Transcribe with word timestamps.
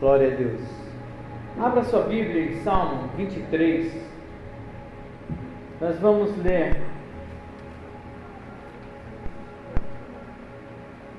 Glória 0.00 0.28
a 0.28 0.36
Deus. 0.36 0.60
Abra 1.60 1.82
sua 1.82 2.02
Bíblia 2.02 2.44
em 2.44 2.60
Salmo 2.60 3.08
23. 3.16 3.92
Nós 5.80 5.98
vamos 5.98 6.36
ler 6.40 6.80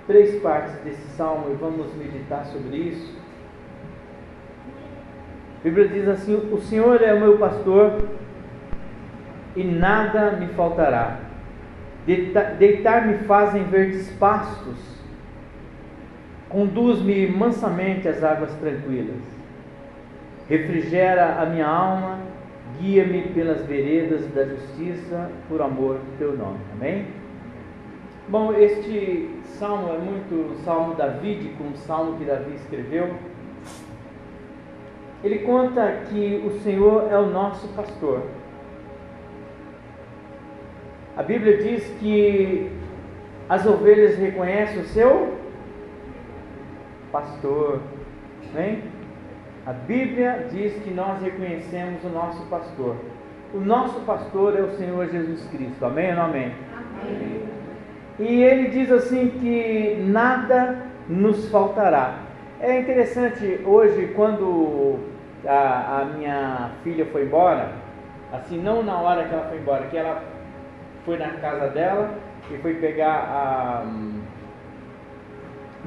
três 0.07 0.41
partes 0.41 0.75
desse 0.81 1.05
salmo 1.17 1.51
e 1.51 1.55
vamos 1.55 1.93
meditar 1.95 2.45
sobre 2.45 2.77
isso. 2.77 3.19
A 5.59 5.63
Bíblia 5.65 5.89
diz 5.89 6.07
assim: 6.07 6.35
O 6.35 6.61
Senhor 6.61 7.01
é 7.01 7.13
o 7.13 7.19
meu 7.19 7.37
pastor 7.37 8.07
e 9.57 9.63
nada 9.65 10.37
me 10.37 10.47
faltará. 10.53 11.19
Deitar-me 12.57 13.17
fazem 13.25 13.65
verdes 13.65 14.09
pastos 14.13 14.98
Conduz-me 16.49 17.27
mansamente 17.27 18.07
às 18.07 18.23
águas 18.23 18.51
tranquilas. 18.55 19.21
Refrigera 20.49 21.39
a 21.39 21.45
minha 21.45 21.67
alma, 21.67 22.19
guia-me 22.79 23.21
pelas 23.29 23.63
veredas 23.65 24.25
da 24.33 24.45
justiça, 24.45 25.29
por 25.47 25.61
amor 25.61 25.95
do 25.95 26.17
teu 26.17 26.35
nome. 26.35 26.57
Amém? 26.73 27.05
Bom, 28.27 28.53
este 28.53 29.29
salmo 29.43 29.93
é 29.93 29.97
muito 29.97 30.55
salmo 30.63 30.95
davídico, 30.95 31.63
um 31.63 31.75
salmo 31.75 32.17
que 32.17 32.25
Davi 32.25 32.55
escreveu. 32.55 33.13
Ele 35.23 35.39
conta 35.39 36.01
que 36.09 36.43
o 36.45 36.59
Senhor 36.61 37.11
é 37.11 37.17
o 37.17 37.27
nosso 37.27 37.67
pastor. 37.69 38.23
A 41.17 41.23
Bíblia 41.23 41.57
diz 41.57 41.85
que 41.99 42.71
as 43.49 43.65
ovelhas 43.65 44.17
reconhecem 44.17 44.79
o 44.79 44.85
seu 44.85 45.38
pastor. 47.11 47.79
Vem? 48.53 48.83
A 49.65 49.73
Bíblia 49.73 50.47
diz 50.51 50.73
que 50.83 50.91
nós 50.91 51.21
reconhecemos 51.21 52.03
o 52.03 52.09
nosso 52.09 52.43
pastor. 52.45 52.95
O 53.53 53.59
nosso 53.59 53.99
pastor 54.01 54.57
é 54.57 54.61
o 54.61 54.71
Senhor 54.77 55.07
Jesus 55.09 55.45
Cristo. 55.49 55.85
Amém 55.85 56.09
ou 56.09 56.15
não 56.15 56.23
amém? 56.25 56.53
amém? 57.05 57.43
E 58.19 58.43
ele 58.43 58.69
diz 58.69 58.91
assim 58.91 59.29
que 59.29 60.03
nada 60.07 60.85
nos 61.07 61.49
faltará. 61.49 62.19
É 62.59 62.79
interessante 62.79 63.61
hoje 63.65 64.11
quando 64.15 64.99
a, 65.45 66.01
a 66.01 66.05
minha 66.05 66.71
filha 66.83 67.05
foi 67.05 67.23
embora, 67.23 67.71
assim 68.33 68.61
não 68.61 68.83
na 68.83 68.97
hora 68.97 69.23
que 69.23 69.33
ela 69.33 69.47
foi 69.47 69.57
embora, 69.57 69.87
que 69.87 69.97
ela 69.97 70.21
foi 71.05 71.17
na 71.17 71.29
casa 71.33 71.67
dela 71.69 72.13
e 72.51 72.57
foi 72.57 72.73
pegar 72.75 73.13
a 73.13 73.85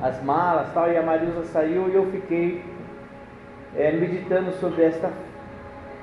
as 0.00 0.22
malas 0.22 0.72
tal, 0.72 0.90
e 0.90 0.96
a 0.96 1.02
Marilza 1.02 1.44
saiu 1.44 1.88
e 1.88 1.94
eu 1.94 2.06
fiquei 2.10 2.64
é, 3.76 3.92
meditando 3.92 4.52
sobre 4.52 4.84
esta 4.84 5.10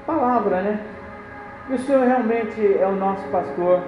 palavra, 0.06 0.62
né? 0.62 0.80
E 1.70 1.74
o 1.74 1.80
Senhor 1.80 2.06
realmente 2.06 2.78
é 2.80 2.88
o 2.88 2.96
nosso 2.96 3.28
pastor, 3.30 3.82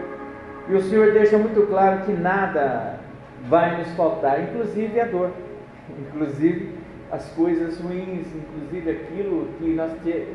e 0.69 0.75
o 0.75 0.81
Senhor 0.81 1.11
deixa 1.13 1.38
muito 1.38 1.67
claro 1.67 2.05
que 2.05 2.11
nada 2.13 2.99
vai 3.47 3.77
nos 3.77 3.91
faltar, 3.93 4.41
inclusive 4.41 4.99
a 4.99 5.05
dor, 5.05 5.31
inclusive 5.89 6.75
as 7.11 7.30
coisas 7.31 7.80
ruins, 7.80 8.27
inclusive 8.33 8.91
aquilo 8.91 9.49
que 9.58 9.73
nós 9.73 9.91
te, 10.03 10.27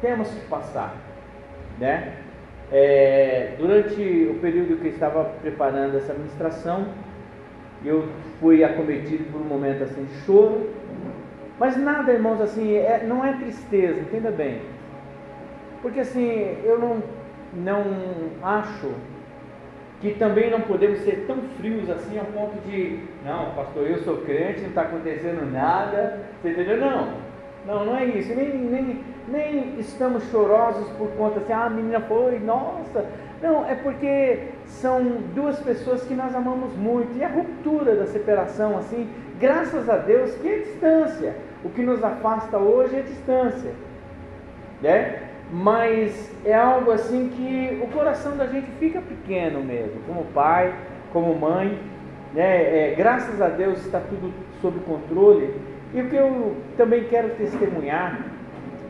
temos 0.00 0.28
que 0.28 0.40
passar, 0.46 0.94
né? 1.78 2.14
É, 2.72 3.54
durante 3.58 4.28
o 4.30 4.38
período 4.40 4.80
que 4.80 4.88
eu 4.88 4.92
estava 4.92 5.24
preparando 5.42 5.96
essa 5.96 6.14
ministração, 6.14 6.86
eu 7.84 8.08
fui 8.40 8.64
acometido 8.64 9.30
por 9.30 9.40
um 9.40 9.44
momento 9.44 9.84
assim 9.84 10.04
de 10.04 10.14
choro, 10.24 10.70
mas 11.58 11.76
nada, 11.76 12.12
irmãos, 12.12 12.40
assim, 12.40 12.74
é, 12.74 13.04
não 13.06 13.24
é 13.24 13.32
tristeza, 13.34 14.00
entenda 14.00 14.30
bem, 14.30 14.62
porque 15.82 16.00
assim, 16.00 16.56
eu 16.64 16.78
não, 16.78 17.02
não 17.52 17.84
acho 18.42 18.90
que 20.00 20.12
também 20.14 20.50
não 20.50 20.60
podemos 20.60 20.98
ser 21.00 21.24
tão 21.26 21.36
frios 21.56 21.88
assim 21.88 22.18
ao 22.18 22.26
ponto 22.26 22.56
de, 22.66 22.98
não, 23.24 23.54
pastor, 23.54 23.86
eu 23.86 23.98
sou 23.98 24.18
crente, 24.18 24.60
não 24.60 24.68
está 24.68 24.82
acontecendo 24.82 25.50
nada, 25.50 26.20
você 26.42 26.50
entendeu? 26.50 26.78
Não, 26.78 27.14
não, 27.66 27.84
não 27.86 27.96
é 27.96 28.04
isso, 28.04 28.34
nem, 28.34 28.50
nem, 28.50 29.00
nem 29.28 29.78
estamos 29.78 30.22
chorosos 30.30 30.88
por 30.98 31.08
conta 31.12 31.40
assim, 31.40 31.52
ah, 31.52 31.64
a 31.64 31.70
menina 31.70 32.00
foi, 32.00 32.38
nossa, 32.40 33.06
não, 33.40 33.66
é 33.66 33.74
porque 33.74 34.48
são 34.80 35.02
duas 35.34 35.58
pessoas 35.60 36.02
que 36.02 36.14
nós 36.14 36.34
amamos 36.34 36.74
muito. 36.74 37.16
E 37.16 37.24
a 37.24 37.28
ruptura 37.28 37.94
da 37.94 38.06
separação, 38.06 38.76
assim, 38.78 39.08
graças 39.38 39.88
a 39.88 39.96
Deus 39.96 40.34
que 40.36 40.48
é 40.48 40.58
distância. 40.58 41.34
O 41.64 41.70
que 41.70 41.82
nos 41.82 42.02
afasta 42.02 42.58
hoje 42.58 42.96
é 42.96 43.02
distância. 43.02 43.70
Né? 44.82 45.20
Mas 45.50 46.30
é 46.44 46.54
algo 46.54 46.90
assim 46.90 47.30
que 47.34 47.80
o 47.82 47.86
coração 47.88 48.36
da 48.36 48.46
gente 48.46 48.70
fica 48.78 49.00
pequeno 49.00 49.60
mesmo, 49.62 50.00
como 50.06 50.24
pai, 50.26 50.74
como 51.12 51.34
mãe. 51.34 51.78
Né? 52.32 52.90
É, 52.90 52.94
graças 52.96 53.40
a 53.40 53.48
Deus 53.48 53.78
está 53.84 54.00
tudo 54.00 54.32
sob 54.60 54.78
controle. 54.80 55.54
E 55.92 56.00
o 56.00 56.10
que 56.10 56.16
eu 56.16 56.56
também 56.76 57.04
quero 57.04 57.30
testemunhar 57.36 58.20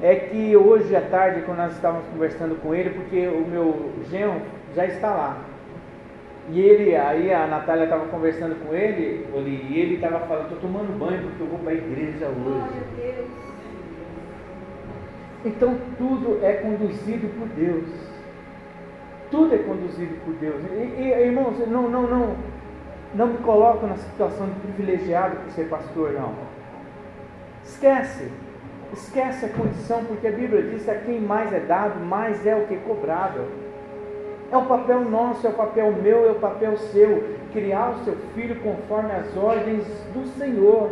é 0.03 0.15
que 0.17 0.57
hoje 0.57 0.97
à 0.97 1.01
tarde, 1.03 1.43
quando 1.43 1.59
nós 1.59 1.73
estávamos 1.73 2.07
conversando 2.09 2.61
com 2.61 2.75
ele, 2.75 2.91
porque 2.91 3.27
o 3.29 3.47
meu 3.47 3.93
genro 4.11 4.41
já 4.75 4.87
está 4.87 5.11
lá. 5.11 5.54
E 6.51 6.61
ele, 6.61 6.95
aí 6.95 7.33
a 7.33 7.47
Natália 7.47 7.85
estava 7.85 8.07
conversando 8.07 8.55
com 8.65 8.75
ele, 8.75 9.27
e 9.35 9.79
ele 9.81 9.95
estava 9.95 10.21
falando, 10.27 10.45
estou 10.45 10.59
tomando 10.59 10.99
banho 10.99 11.23
porque 11.23 11.43
eu 11.43 11.47
vou 11.47 11.59
para 11.61 11.73
a 11.73 11.75
igreja 11.75 12.27
hoje. 12.29 13.25
Então 15.45 15.79
tudo 15.97 16.41
é 16.43 16.55
conduzido 16.55 17.29
por 17.39 17.49
Deus. 17.49 17.89
Tudo 19.31 19.55
é 19.55 19.59
conduzido 19.59 20.15
por 20.25 20.35
Deus. 20.35 20.63
E, 20.71 21.01
e 21.01 21.27
irmãos, 21.27 21.59
não, 21.67 21.89
não, 21.89 22.03
não, 22.03 22.37
não 23.15 23.27
me 23.29 23.39
coloco 23.39 23.87
na 23.87 23.97
situação 23.97 24.47
de 24.47 24.61
privilegiado 24.61 25.37
por 25.37 25.51
ser 25.53 25.69
pastor, 25.69 26.13
não. 26.13 26.35
Esquece. 27.65 28.31
Esquece 28.93 29.47
a 29.47 29.49
condição, 29.49 30.05
porque 30.05 30.29
a 30.29 30.33
Bíblia 30.33 30.63
diz 30.63 30.85
que 30.85 30.91
a 30.91 30.99
quem 30.99 31.21
mais 31.21 31.53
é 31.53 31.61
dado, 31.61 31.99
mais 32.05 32.47
é 32.47 32.55
o 32.55 32.67
que 32.67 32.75
é 32.75 32.79
cobrado. 32.79 33.64
É 34.53 34.57
o 34.57 34.63
papel 34.63 35.01
nosso, 35.03 35.47
é 35.47 35.51
o 35.51 35.55
papel 35.55 35.93
meu, 35.93 36.29
é 36.29 36.31
o 36.33 36.37
papel 36.37 36.77
seu, 36.77 37.25
criar 37.53 37.91
o 37.91 38.05
seu 38.05 38.17
filho 38.35 38.57
conforme 38.61 39.13
as 39.13 39.37
ordens 39.37 39.85
do 40.13 40.27
Senhor. 40.39 40.91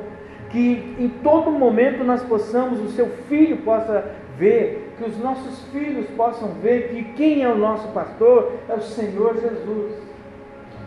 Que 0.51 0.97
em 0.99 1.09
todo 1.23 1.51
momento 1.51 2.05
nós 2.05 2.23
possamos, 2.23 2.81
o 2.81 2.89
seu 2.89 3.09
filho 3.29 3.59
possa 3.59 4.05
ver, 4.37 4.95
que 4.99 5.05
os 5.05 5.19
nossos 5.19 5.63
filhos 5.69 6.07
possam 6.11 6.49
ver 6.63 6.89
que 6.89 7.05
quem 7.15 7.43
é 7.43 7.49
o 7.49 7.57
nosso 7.57 7.89
pastor 7.89 8.53
é 8.69 8.75
o 8.75 8.83
Senhor 8.83 9.35
Jesus. 9.41 9.93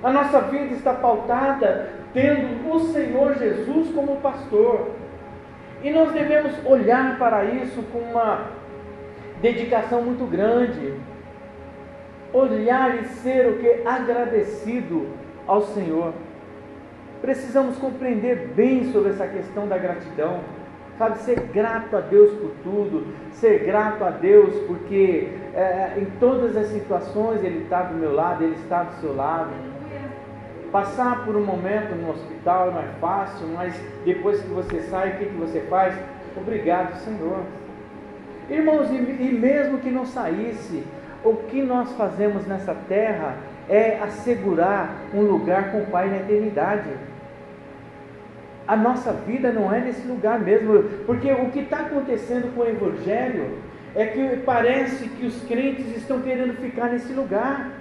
A 0.03 0.11
nossa 0.11 0.41
vida 0.41 0.73
está 0.73 0.93
pautada 0.93 1.89
tendo 2.13 2.69
o 2.71 2.79
Senhor 2.91 3.35
Jesus 3.37 3.89
como 3.93 4.17
pastor. 4.17 4.91
E 5.83 5.91
nós 5.91 6.11
devemos 6.11 6.53
olhar 6.65 7.17
para 7.17 7.43
isso 7.45 7.81
com 7.91 7.99
uma 7.99 8.45
dedicação 9.41 10.01
muito 10.01 10.25
grande. 10.25 10.93
Olhar 12.33 13.01
e 13.01 13.05
ser 13.05 13.47
o 13.49 13.57
que? 13.57 13.87
Agradecido 13.87 15.07
ao 15.47 15.61
Senhor. 15.61 16.13
Precisamos 17.21 17.77
compreender 17.77 18.49
bem 18.55 18.91
sobre 18.91 19.11
essa 19.11 19.27
questão 19.27 19.67
da 19.67 19.77
gratidão. 19.77 20.41
Sabe, 20.97 21.17
ser 21.19 21.39
grato 21.53 21.97
a 21.97 21.99
Deus 21.99 22.31
por 22.39 22.51
tudo, 22.63 23.07
ser 23.33 23.65
grato 23.65 24.01
a 24.05 24.11
Deus 24.11 24.55
porque 24.65 25.27
é, 25.53 25.93
em 25.97 26.05
todas 26.21 26.55
as 26.55 26.67
situações 26.67 27.43
Ele 27.43 27.63
está 27.63 27.83
do 27.83 27.95
meu 27.95 28.13
lado, 28.13 28.45
Ele 28.45 28.55
está 28.55 28.83
do 28.83 29.01
seu 29.01 29.13
lado. 29.13 29.51
Passar 30.71 31.25
por 31.25 31.35
um 31.35 31.43
momento 31.43 31.95
no 31.95 32.11
hospital 32.11 32.71
não 32.71 32.79
é 32.79 32.87
fácil, 33.01 33.47
mas 33.47 33.73
depois 34.05 34.41
que 34.41 34.47
você 34.47 34.81
sai, 34.81 35.09
o 35.09 35.17
que, 35.17 35.25
que 35.25 35.35
você 35.37 35.61
faz? 35.61 35.95
Obrigado, 36.37 36.95
Senhor. 36.99 37.43
Irmãos, 38.49 38.89
e, 38.91 38.95
e 38.95 39.37
mesmo 39.37 39.79
que 39.79 39.89
não 39.89 40.05
saísse, 40.05 40.83
o 41.25 41.35
que 41.49 41.61
nós 41.61 41.91
fazemos 41.93 42.45
nessa 42.45 42.75
terra 42.87 43.35
é 43.67 43.99
assegurar 43.99 44.95
um 45.13 45.21
lugar 45.21 45.71
com 45.71 45.79
o 45.79 45.85
Pai 45.87 46.07
na 46.07 46.17
eternidade. 46.17 46.89
A 48.67 48.75
nossa 48.75 49.11
vida 49.11 49.51
não 49.51 49.73
é 49.73 49.79
nesse 49.79 50.07
lugar 50.07 50.39
mesmo, 50.39 50.83
porque 51.05 51.31
o 51.31 51.49
que 51.49 51.59
está 51.59 51.79
acontecendo 51.79 52.53
com 52.53 52.61
o 52.61 52.67
Evangelho 52.67 53.57
é 53.95 54.05
que 54.05 54.37
parece 54.45 55.07
que 55.09 55.25
os 55.25 55.41
crentes 55.43 55.95
estão 55.95 56.21
querendo 56.21 56.53
ficar 56.61 56.89
nesse 56.89 57.11
lugar. 57.11 57.71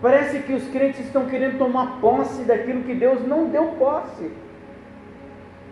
Parece 0.00 0.38
que 0.40 0.52
os 0.52 0.68
crentes 0.68 1.00
estão 1.00 1.26
querendo 1.26 1.58
tomar 1.58 2.00
posse 2.00 2.42
daquilo 2.44 2.84
que 2.84 2.94
Deus 2.94 3.26
não 3.26 3.46
deu 3.46 3.64
posse. 3.78 4.30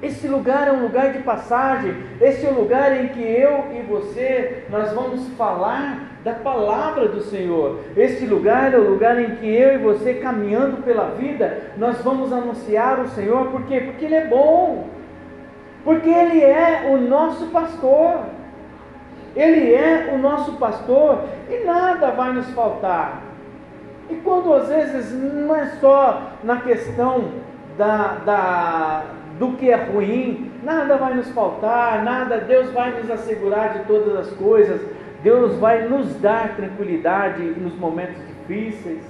Esse 0.02 0.28
lugar 0.28 0.68
é 0.68 0.72
um 0.72 0.82
lugar 0.82 1.12
de 1.12 1.20
passagem, 1.20 1.96
esse 2.20 2.44
é 2.44 2.50
o 2.50 2.54
lugar 2.54 2.92
em 2.92 3.08
que 3.08 3.22
eu 3.22 3.64
e 3.74 3.82
você 3.82 4.64
nós 4.68 4.92
vamos 4.92 5.26
falar 5.38 6.18
da 6.22 6.34
palavra 6.34 7.08
do 7.08 7.22
Senhor. 7.22 7.80
Esse 7.96 8.26
lugar 8.26 8.74
é 8.74 8.76
o 8.76 8.90
lugar 8.90 9.18
em 9.18 9.36
que 9.36 9.46
eu 9.46 9.74
e 9.74 9.78
você 9.78 10.14
caminhando 10.14 10.82
pela 10.82 11.10
vida, 11.10 11.72
nós 11.78 12.02
vamos 12.02 12.32
anunciar 12.32 13.00
o 13.00 13.08
Senhor, 13.08 13.46
por 13.46 13.64
quê? 13.64 13.80
Porque 13.80 14.04
ele 14.04 14.16
é 14.16 14.26
bom. 14.26 14.96
Porque 15.86 16.10
Ele 16.10 16.42
é 16.42 16.90
o 16.90 16.98
nosso 16.98 17.46
pastor. 17.46 18.24
Ele 19.36 19.72
é 19.72 20.12
o 20.12 20.18
nosso 20.18 20.54
pastor 20.54 21.22
e 21.48 21.64
nada 21.64 22.10
vai 22.10 22.32
nos 22.32 22.50
faltar. 22.50 23.22
E 24.10 24.16
quando 24.16 24.52
às 24.52 24.68
vezes 24.68 25.12
não 25.12 25.54
é 25.54 25.66
só 25.80 26.22
na 26.42 26.60
questão 26.62 27.28
da, 27.78 28.16
da, 28.24 29.02
do 29.38 29.52
que 29.52 29.70
é 29.70 29.76
ruim, 29.76 30.50
nada 30.62 30.96
vai 30.96 31.14
nos 31.14 31.30
faltar, 31.30 32.02
nada, 32.02 32.38
Deus 32.38 32.70
vai 32.72 32.90
nos 32.92 33.10
assegurar 33.10 33.74
de 33.74 33.84
todas 33.84 34.16
as 34.16 34.30
coisas, 34.36 34.80
Deus 35.22 35.56
vai 35.58 35.88
nos 35.88 36.14
dar 36.20 36.56
tranquilidade 36.56 37.42
nos 37.42 37.74
momentos 37.74 38.16
difíceis. 38.46 39.02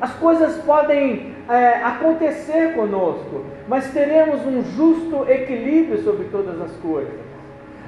As 0.00 0.12
coisas 0.14 0.56
podem 0.62 1.34
é, 1.48 1.82
acontecer 1.82 2.74
conosco, 2.74 3.44
mas 3.66 3.90
teremos 3.92 4.44
um 4.46 4.62
justo 4.62 5.24
equilíbrio 5.28 5.98
sobre 6.02 6.24
todas 6.24 6.60
as 6.60 6.72
coisas. 6.76 7.14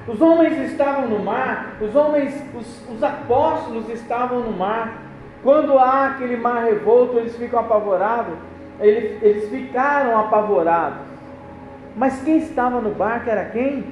Os 0.07 0.19
homens 0.19 0.57
estavam 0.71 1.07
no 1.07 1.19
mar, 1.19 1.77
os 1.79 1.95
homens, 1.95 2.33
os, 2.55 2.89
os 2.89 3.03
apóstolos 3.03 3.87
estavam 3.89 4.39
no 4.39 4.51
mar. 4.51 5.03
Quando 5.43 5.77
há 5.77 6.07
aquele 6.07 6.35
mar 6.35 6.63
revolto, 6.63 7.19
eles 7.19 7.35
ficam 7.35 7.59
apavorados. 7.59 8.33
Eles, 8.79 9.21
eles 9.21 9.49
ficaram 9.49 10.19
apavorados. 10.19 11.08
Mas 11.95 12.21
quem 12.21 12.37
estava 12.37 12.79
no 12.79 12.91
barco 12.91 13.29
era 13.29 13.45
quem? 13.45 13.85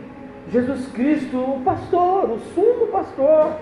Jesus 0.50 0.88
Cristo, 0.94 1.38
o 1.38 1.62
pastor, 1.64 2.30
o 2.30 2.40
sumo 2.54 2.88
pastor. 2.88 3.54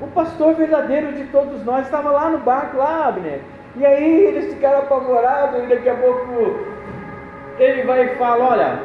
O 0.00 0.06
pastor 0.08 0.54
verdadeiro 0.54 1.12
de 1.12 1.24
todos 1.24 1.64
nós 1.64 1.84
estava 1.84 2.10
lá 2.10 2.30
no 2.30 2.38
barco, 2.38 2.78
lá, 2.78 3.08
Abner. 3.08 3.40
E 3.76 3.84
aí 3.84 4.24
eles 4.24 4.52
ficaram 4.54 4.78
apavorados, 4.78 5.62
e 5.62 5.66
daqui 5.66 5.88
a 5.88 5.94
pouco 5.94 6.58
ele 7.58 7.82
vai 7.82 8.06
e 8.06 8.16
fala: 8.16 8.44
Olha, 8.44 8.80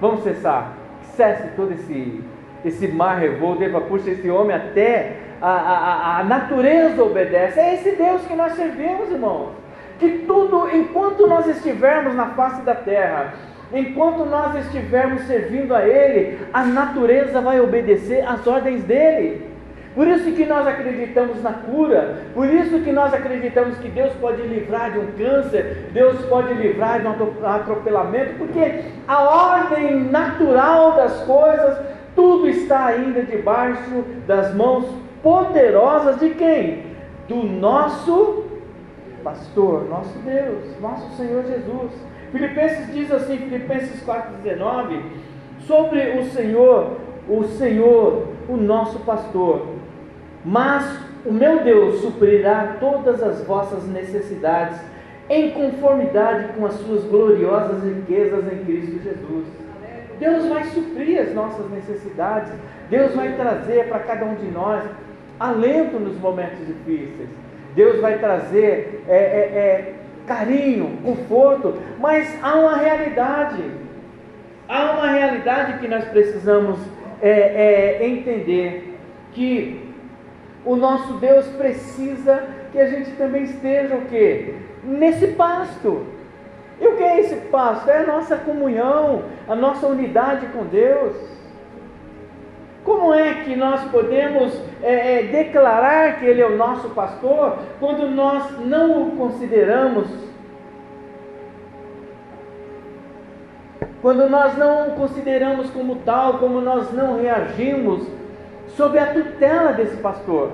vamos 0.00 0.22
cessar, 0.22 0.72
cesse 1.16 1.48
todo 1.56 1.72
esse, 1.72 2.24
esse 2.64 2.88
mar 2.88 3.18
revolto, 3.18 3.68
fala, 3.70 3.84
puxa, 3.84 4.10
esse 4.10 4.30
homem 4.30 4.56
até 4.56 5.16
a, 5.40 5.50
a, 5.50 6.20
a 6.20 6.24
natureza 6.24 7.02
obedece. 7.02 7.58
É 7.58 7.74
esse 7.74 7.90
Deus 7.96 8.22
que 8.22 8.34
nós 8.34 8.54
servimos, 8.54 9.10
irmãos. 9.10 9.50
Que 9.98 10.24
tudo, 10.26 10.68
enquanto 10.74 11.26
nós 11.26 11.46
estivermos 11.46 12.14
na 12.14 12.26
face 12.30 12.62
da 12.62 12.74
terra, 12.74 13.34
enquanto 13.72 14.24
nós 14.24 14.54
estivermos 14.66 15.22
servindo 15.22 15.74
a 15.74 15.86
Ele, 15.86 16.38
a 16.52 16.64
natureza 16.64 17.40
vai 17.40 17.60
obedecer 17.60 18.26
às 18.26 18.46
ordens 18.46 18.84
dele. 18.84 19.52
Por 19.94 20.08
isso 20.08 20.32
que 20.32 20.46
nós 20.46 20.66
acreditamos 20.66 21.42
na 21.42 21.52
cura, 21.52 22.22
por 22.32 22.46
isso 22.46 22.80
que 22.80 22.90
nós 22.90 23.12
acreditamos 23.12 23.76
que 23.76 23.88
Deus 23.88 24.12
pode 24.14 24.40
livrar 24.40 24.90
de 24.90 24.98
um 24.98 25.06
câncer, 25.12 25.90
Deus 25.92 26.24
pode 26.26 26.54
livrar 26.54 27.00
de 27.00 27.06
um 27.08 27.46
atropelamento, 27.46 28.38
porque 28.38 28.84
a 29.06 29.22
ordem 29.22 30.00
natural 30.04 30.92
das 30.92 31.20
coisas, 31.24 31.78
tudo 32.14 32.48
está 32.48 32.86
ainda 32.86 33.22
debaixo 33.22 34.02
das 34.26 34.54
mãos 34.54 34.86
poderosas 35.22 36.18
de 36.20 36.30
quem? 36.30 36.86
Do 37.28 37.42
nosso 37.42 38.44
pastor, 39.22 39.88
nosso 39.90 40.18
Deus, 40.20 40.80
nosso 40.80 41.16
Senhor 41.16 41.44
Jesus. 41.44 41.92
Filipenses 42.32 42.92
diz 42.92 43.12
assim, 43.12 43.36
Filipenses 43.36 44.02
4,19, 44.04 45.02
sobre 45.66 46.18
o 46.18 46.24
Senhor, 46.24 46.96
o 47.28 47.44
Senhor, 47.44 48.26
o 48.48 48.56
nosso 48.56 48.98
pastor. 49.00 49.66
Mas 50.44 50.98
o 51.24 51.32
meu 51.32 51.62
Deus 51.62 52.00
suprirá 52.00 52.78
todas 52.80 53.22
as 53.22 53.44
vossas 53.44 53.86
necessidades 53.86 54.80
em 55.28 55.50
conformidade 55.50 56.54
com 56.54 56.66
as 56.66 56.74
suas 56.74 57.04
gloriosas 57.04 57.84
riquezas 57.84 58.44
em 58.52 58.64
Cristo 58.64 59.02
Jesus. 59.02 59.46
Deus 60.18 60.46
vai 60.46 60.64
suprir 60.64 61.20
as 61.20 61.34
nossas 61.34 61.70
necessidades, 61.70 62.52
Deus 62.88 63.14
vai 63.14 63.34
trazer 63.34 63.88
para 63.88 64.00
cada 64.00 64.24
um 64.24 64.34
de 64.34 64.46
nós 64.50 64.84
alento 65.38 65.98
nos 65.98 66.18
momentos 66.18 66.66
difíceis. 66.66 67.28
Deus 67.74 68.00
vai 68.00 68.18
trazer 68.18 69.04
é, 69.08 69.16
é, 69.16 69.16
é, 69.16 69.94
carinho, 70.26 70.98
conforto, 71.02 71.74
mas 71.98 72.38
há 72.42 72.54
uma 72.54 72.76
realidade. 72.76 73.62
Há 74.68 74.92
uma 74.92 75.10
realidade 75.10 75.78
que 75.78 75.88
nós 75.88 76.04
precisamos 76.06 76.78
é, 77.20 78.00
é, 78.00 78.08
entender 78.08 78.98
que 79.32 79.92
o 80.64 80.76
nosso 80.76 81.14
Deus 81.14 81.46
precisa 81.48 82.44
que 82.70 82.78
a 82.78 82.86
gente 82.86 83.10
também 83.12 83.44
esteja 83.44 83.94
o 83.96 84.06
quê? 84.06 84.54
Nesse 84.82 85.28
pasto. 85.28 86.06
E 86.80 86.86
o 86.86 86.96
que 86.96 87.02
é 87.02 87.20
esse 87.20 87.36
pasto? 87.50 87.88
É 87.90 87.98
a 87.98 88.06
nossa 88.06 88.36
comunhão, 88.36 89.24
a 89.46 89.54
nossa 89.54 89.86
unidade 89.86 90.46
com 90.46 90.64
Deus. 90.64 91.14
Como 92.84 93.14
é 93.14 93.34
que 93.44 93.54
nós 93.54 93.84
podemos 93.90 94.60
é, 94.82 95.20
é, 95.20 95.22
declarar 95.24 96.18
que 96.18 96.26
Ele 96.26 96.40
é 96.40 96.46
o 96.46 96.56
nosso 96.56 96.90
pastor 96.90 97.58
quando 97.78 98.10
nós 98.10 98.58
não 98.58 99.02
o 99.02 99.16
consideramos? 99.16 100.08
Quando 104.00 104.28
nós 104.28 104.58
não 104.58 104.88
o 104.88 104.90
consideramos 104.96 105.70
como 105.70 105.96
tal, 105.96 106.38
como 106.38 106.60
nós 106.60 106.92
não 106.92 107.22
reagimos 107.22 108.04
sob 108.76 108.98
a 108.98 109.12
tutela 109.12 109.72
desse 109.72 109.96
pastor? 109.98 110.50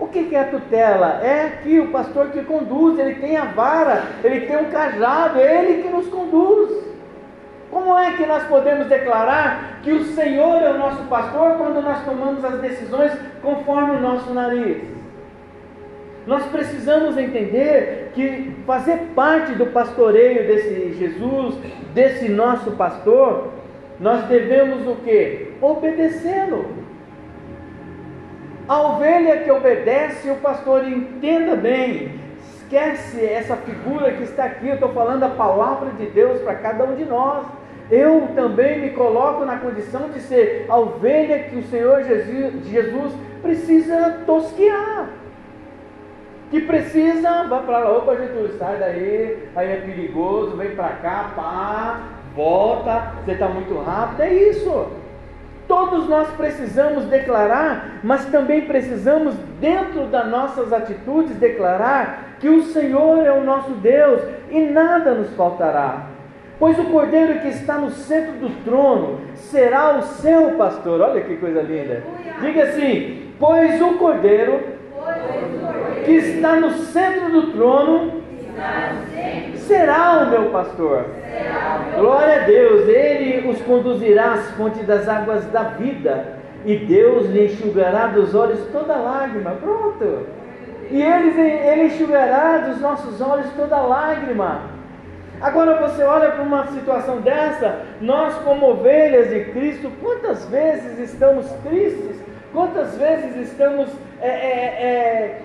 O 0.00 0.08
que 0.08 0.34
é 0.34 0.40
a 0.40 0.48
tutela? 0.48 1.20
É 1.22 1.60
que 1.62 1.78
o 1.78 1.92
pastor 1.92 2.30
que 2.30 2.42
conduz, 2.42 2.98
ele 2.98 3.16
tem 3.16 3.36
a 3.36 3.44
vara, 3.44 4.02
ele 4.24 4.46
tem 4.46 4.56
um 4.56 4.70
cajado, 4.70 5.38
é 5.38 5.62
ele 5.62 5.82
que 5.82 5.88
nos 5.90 6.08
conduz. 6.08 6.89
Como 7.70 7.96
é 7.96 8.16
que 8.16 8.26
nós 8.26 8.42
podemos 8.44 8.88
declarar 8.88 9.80
que 9.82 9.92
o 9.92 10.04
Senhor 10.04 10.60
é 10.60 10.70
o 10.70 10.78
nosso 10.78 11.04
pastor 11.04 11.52
quando 11.56 11.80
nós 11.80 12.04
tomamos 12.04 12.44
as 12.44 12.60
decisões 12.60 13.12
conforme 13.40 13.92
o 13.92 14.00
nosso 14.00 14.34
nariz? 14.34 14.82
Nós 16.26 16.44
precisamos 16.46 17.16
entender 17.16 18.10
que 18.12 18.56
fazer 18.66 19.12
parte 19.14 19.52
do 19.52 19.66
pastoreio 19.66 20.46
desse 20.46 20.94
Jesus, 20.94 21.54
desse 21.94 22.28
nosso 22.28 22.72
pastor, 22.72 23.52
nós 24.00 24.24
devemos 24.24 24.86
o 24.86 24.96
que? 24.96 25.52
Obedecê-lo. 25.60 26.66
A 28.68 28.80
ovelha 28.82 29.38
que 29.38 29.50
obedece, 29.50 30.30
o 30.30 30.36
pastor 30.36 30.86
entenda 30.86 31.56
bem, 31.56 32.20
esquece 32.40 33.24
essa 33.24 33.56
figura 33.56 34.12
que 34.12 34.24
está 34.24 34.44
aqui, 34.44 34.68
eu 34.68 34.74
estou 34.74 34.90
falando 34.90 35.24
a 35.24 35.30
palavra 35.30 35.90
de 35.98 36.06
Deus 36.06 36.40
para 36.42 36.54
cada 36.56 36.84
um 36.84 36.94
de 36.94 37.04
nós 37.04 37.59
eu 37.90 38.28
também 38.36 38.80
me 38.80 38.90
coloco 38.90 39.44
na 39.44 39.56
condição 39.56 40.10
de 40.10 40.20
ser 40.20 40.66
a 40.68 40.76
ovelha 40.76 41.40
que 41.40 41.56
o 41.56 41.64
Senhor 41.64 42.04
Jesus 42.04 43.12
precisa 43.42 44.22
tosquear. 44.24 45.08
Que 46.50 46.60
precisa, 46.60 47.44
vai 47.44 47.62
para 47.64 47.78
lá, 47.78 47.96
opa 47.96 48.16
Jesus, 48.16 48.58
sai 48.58 48.76
daí, 48.78 49.48
aí 49.54 49.70
é 49.70 49.76
perigoso, 49.76 50.56
vem 50.56 50.70
para 50.74 50.88
cá, 50.88 51.32
pá, 51.34 52.00
volta, 52.34 53.12
você 53.24 53.32
está 53.32 53.48
muito 53.48 53.76
rápido, 53.78 54.22
é 54.22 54.34
isso. 54.34 54.88
Todos 55.68 56.08
nós 56.08 56.28
precisamos 56.30 57.04
declarar, 57.04 58.00
mas 58.02 58.26
também 58.26 58.62
precisamos, 58.62 59.36
dentro 59.60 60.06
das 60.06 60.28
nossas 60.28 60.72
atitudes, 60.72 61.36
declarar 61.36 62.36
que 62.40 62.48
o 62.48 62.64
Senhor 62.64 63.24
é 63.24 63.32
o 63.32 63.44
nosso 63.44 63.70
Deus 63.74 64.20
e 64.50 64.60
nada 64.60 65.14
nos 65.14 65.30
faltará. 65.36 66.09
Pois 66.60 66.78
o 66.78 66.84
cordeiro 66.84 67.40
que 67.40 67.48
está 67.48 67.78
no 67.78 67.90
centro 67.90 68.32
do 68.34 68.50
trono 68.64 69.18
será 69.34 69.96
o 69.96 70.02
seu 70.02 70.50
pastor. 70.58 71.00
Olha 71.00 71.22
que 71.22 71.38
coisa 71.38 71.62
linda. 71.62 72.02
Diga 72.42 72.64
assim: 72.64 73.32
Pois 73.38 73.80
o 73.80 73.94
cordeiro 73.94 74.60
que 76.04 76.12
está 76.12 76.56
no 76.56 76.70
centro 76.72 77.30
do 77.30 77.52
trono 77.52 78.20
será 79.56 80.22
o 80.22 80.30
meu 80.30 80.50
pastor. 80.50 81.06
Glória 81.98 82.42
a 82.42 82.44
Deus, 82.44 82.86
ele 82.88 83.48
os 83.48 83.62
conduzirá 83.62 84.32
às 84.34 84.50
fontes 84.50 84.86
das 84.86 85.08
águas 85.08 85.46
da 85.46 85.62
vida, 85.62 86.34
e 86.66 86.76
Deus 86.76 87.26
lhe 87.30 87.46
enxugará 87.46 88.08
dos 88.08 88.34
olhos 88.34 88.60
toda 88.70 88.96
lágrima. 88.96 89.52
Pronto. 89.52 90.26
E 90.90 91.00
ele, 91.00 91.40
ele 91.40 91.84
enxugará 91.84 92.58
dos 92.58 92.82
nossos 92.82 93.18
olhos 93.22 93.46
toda 93.56 93.80
lágrima. 93.80 94.79
Agora 95.40 95.88
você 95.88 96.02
olha 96.02 96.32
para 96.32 96.42
uma 96.42 96.66
situação 96.66 97.22
dessa, 97.22 97.80
nós 98.00 98.34
como 98.44 98.72
ovelhas 98.72 99.30
de 99.30 99.44
Cristo, 99.52 99.90
quantas 100.02 100.44
vezes 100.46 100.98
estamos 100.98 101.50
tristes, 101.62 102.16
quantas 102.52 102.96
vezes 102.98 103.48
estamos 103.48 103.88
é, 104.20 104.28
é, 104.28 104.82
é, 104.82 105.40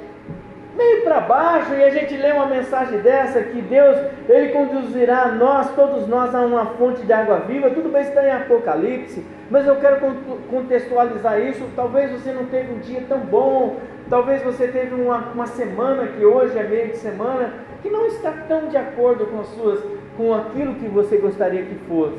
meio 0.76 1.04
para 1.04 1.22
baixo 1.22 1.74
e 1.76 1.82
a 1.82 1.90
gente 1.90 2.18
lê 2.18 2.34
uma 2.34 2.46
mensagem 2.46 3.00
dessa 3.00 3.42
que 3.42 3.62
Deus 3.62 3.98
ele 4.28 4.50
conduzirá 4.50 5.30
nós, 5.30 5.74
todos 5.76 6.06
nós, 6.10 6.36
a 6.36 6.42
uma 6.42 6.66
fonte 6.66 7.02
de 7.04 7.14
água 7.14 7.40
viva. 7.40 7.70
Tudo 7.70 7.88
bem 7.88 8.02
está 8.02 8.22
em 8.22 8.32
Apocalipse, 8.32 9.26
mas 9.50 9.66
eu 9.66 9.78
quero 9.78 10.02
contextualizar 10.50 11.40
isso. 11.40 11.70
Talvez 11.74 12.12
você 12.12 12.34
não 12.34 12.48
teve 12.48 12.74
um 12.74 12.80
dia 12.80 13.02
tão 13.08 13.20
bom, 13.20 13.78
talvez 14.10 14.44
você 14.44 14.68
teve 14.68 14.94
uma, 14.94 15.20
uma 15.34 15.48
semana 15.48 16.06
que 16.08 16.26
hoje 16.26 16.58
é 16.58 16.64
meio 16.64 16.90
de 16.90 16.98
semana 16.98 17.65
que 17.86 17.90
não 17.92 18.08
está 18.08 18.32
tão 18.48 18.68
de 18.68 18.76
acordo 18.76 19.28
com, 19.28 19.44
suas, 19.44 19.80
com 20.18 20.34
aquilo 20.34 20.74
que 20.74 20.88
você 20.88 21.18
gostaria 21.18 21.62
que 21.62 21.76
fosse. 21.88 22.18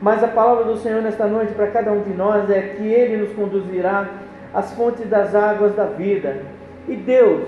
Mas 0.00 0.24
a 0.24 0.28
palavra 0.28 0.64
do 0.64 0.78
Senhor 0.78 1.02
nesta 1.02 1.26
noite 1.26 1.52
para 1.52 1.66
cada 1.66 1.92
um 1.92 2.00
de 2.00 2.14
nós 2.14 2.48
é 2.48 2.60
que 2.62 2.82
Ele 2.82 3.18
nos 3.18 3.32
conduzirá 3.34 4.08
às 4.54 4.72
fontes 4.72 5.06
das 5.10 5.34
águas 5.34 5.76
da 5.76 5.84
vida. 5.84 6.40
E 6.88 6.96
Deus 6.96 7.46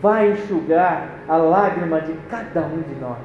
vai 0.00 0.30
enxugar 0.30 1.08
a 1.26 1.36
lágrima 1.36 2.00
de 2.02 2.12
cada 2.30 2.60
um 2.60 2.80
de 2.82 2.94
nós. 3.00 3.18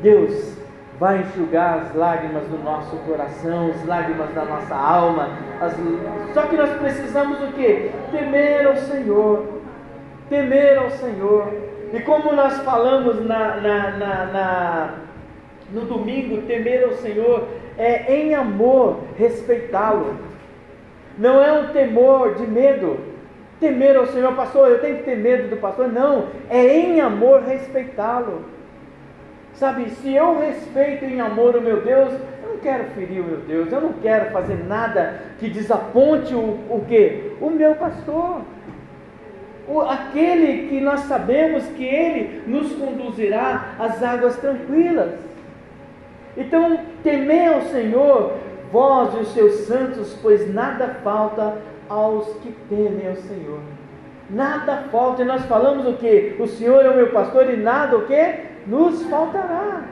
Deus 0.00 0.56
vai 1.00 1.22
enxugar 1.22 1.80
as 1.80 1.94
lágrimas 1.96 2.44
do 2.44 2.62
nosso 2.62 2.94
coração, 2.98 3.70
as 3.70 3.84
lágrimas 3.84 4.32
da 4.32 4.44
nossa 4.44 4.76
alma. 4.76 5.28
As... 5.60 5.74
Só 6.32 6.42
que 6.42 6.56
nós 6.56 6.70
precisamos 6.78 7.42
o 7.42 7.48
que? 7.48 7.90
Temer 8.12 8.68
ao 8.68 8.76
Senhor. 8.76 9.44
Temer 10.28 10.78
ao 10.78 10.90
Senhor. 10.90 11.71
E 11.92 12.00
como 12.00 12.32
nós 12.32 12.58
falamos 12.60 13.24
na, 13.26 13.56
na, 13.56 13.90
na, 13.90 14.24
na 14.26 14.94
no 15.72 15.82
domingo, 15.82 16.42
temer 16.42 16.84
ao 16.84 16.92
Senhor 16.94 17.48
é 17.78 18.14
em 18.14 18.34
amor 18.34 19.00
respeitá-lo. 19.16 20.16
Não 21.18 21.42
é 21.42 21.52
um 21.52 21.68
temor 21.68 22.34
de 22.34 22.46
medo. 22.46 22.98
Temer 23.60 23.96
ao 23.96 24.06
Senhor, 24.06 24.34
pastor, 24.34 24.68
eu 24.68 24.80
tenho 24.80 24.98
que 24.98 25.04
ter 25.04 25.16
medo 25.16 25.48
do 25.48 25.56
pastor. 25.56 25.88
Não, 25.88 26.28
é 26.50 26.66
em 26.66 27.00
amor 27.00 27.42
respeitá-lo. 27.42 28.44
Sabe, 29.54 29.90
se 29.90 30.14
eu 30.14 30.38
respeito 30.40 31.04
em 31.04 31.20
amor 31.20 31.54
o 31.56 31.60
meu 31.60 31.82
Deus, 31.82 32.12
eu 32.42 32.52
não 32.52 32.58
quero 32.58 32.84
ferir 32.94 33.20
o 33.20 33.24
meu 33.24 33.36
Deus, 33.38 33.70
eu 33.70 33.80
não 33.80 33.92
quero 33.94 34.30
fazer 34.30 34.64
nada 34.66 35.20
que 35.38 35.48
desaponte 35.48 36.34
o, 36.34 36.38
o 36.38 36.84
quê? 36.88 37.32
O 37.40 37.50
meu 37.50 37.74
pastor. 37.74 38.40
Aquele 39.80 40.68
que 40.68 40.80
nós 40.80 41.00
sabemos 41.00 41.64
que 41.68 41.84
ele 41.84 42.42
nos 42.46 42.72
conduzirá 42.72 43.74
às 43.78 44.02
águas 44.02 44.36
tranquilas. 44.36 45.14
Então, 46.36 46.78
temei 47.02 47.46
ao 47.46 47.62
Senhor, 47.62 48.34
vós 48.70 49.14
e 49.14 49.18
os 49.18 49.28
seus 49.28 49.52
santos, 49.66 50.16
pois 50.22 50.52
nada 50.52 50.96
falta 51.02 51.58
aos 51.88 52.26
que 52.36 52.52
temem 52.68 53.08
ao 53.08 53.16
Senhor. 53.16 53.60
Nada 54.30 54.84
falta, 54.90 55.22
e 55.22 55.24
nós 55.26 55.44
falamos 55.44 55.86
o 55.86 55.94
que? 55.94 56.36
O 56.38 56.46
Senhor 56.46 56.84
é 56.84 56.88
o 56.88 56.96
meu 56.96 57.10
pastor 57.10 57.52
e 57.52 57.56
nada 57.56 57.96
o 57.96 58.06
que? 58.06 58.34
Nos 58.66 59.02
faltará. 59.04 59.82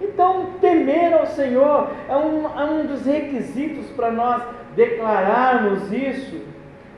Então, 0.00 0.46
temer 0.60 1.14
ao 1.14 1.26
Senhor 1.26 1.90
é 2.08 2.16
um, 2.16 2.46
é 2.46 2.64
um 2.64 2.86
dos 2.86 3.06
requisitos 3.06 3.86
para 3.90 4.10
nós 4.10 4.42
declararmos 4.74 5.92
isso. 5.92 6.53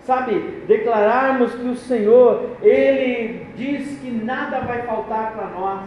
Sabe, 0.07 0.63
declararmos 0.69 1.53
que 1.57 1.67
o 1.67 1.75
Senhor, 1.75 2.51
Ele 2.63 3.45
diz 3.57 3.99
que 3.99 4.09
nada 4.09 4.61
vai 4.61 4.83
faltar 4.83 5.33
para 5.33 5.47
nós. 5.49 5.81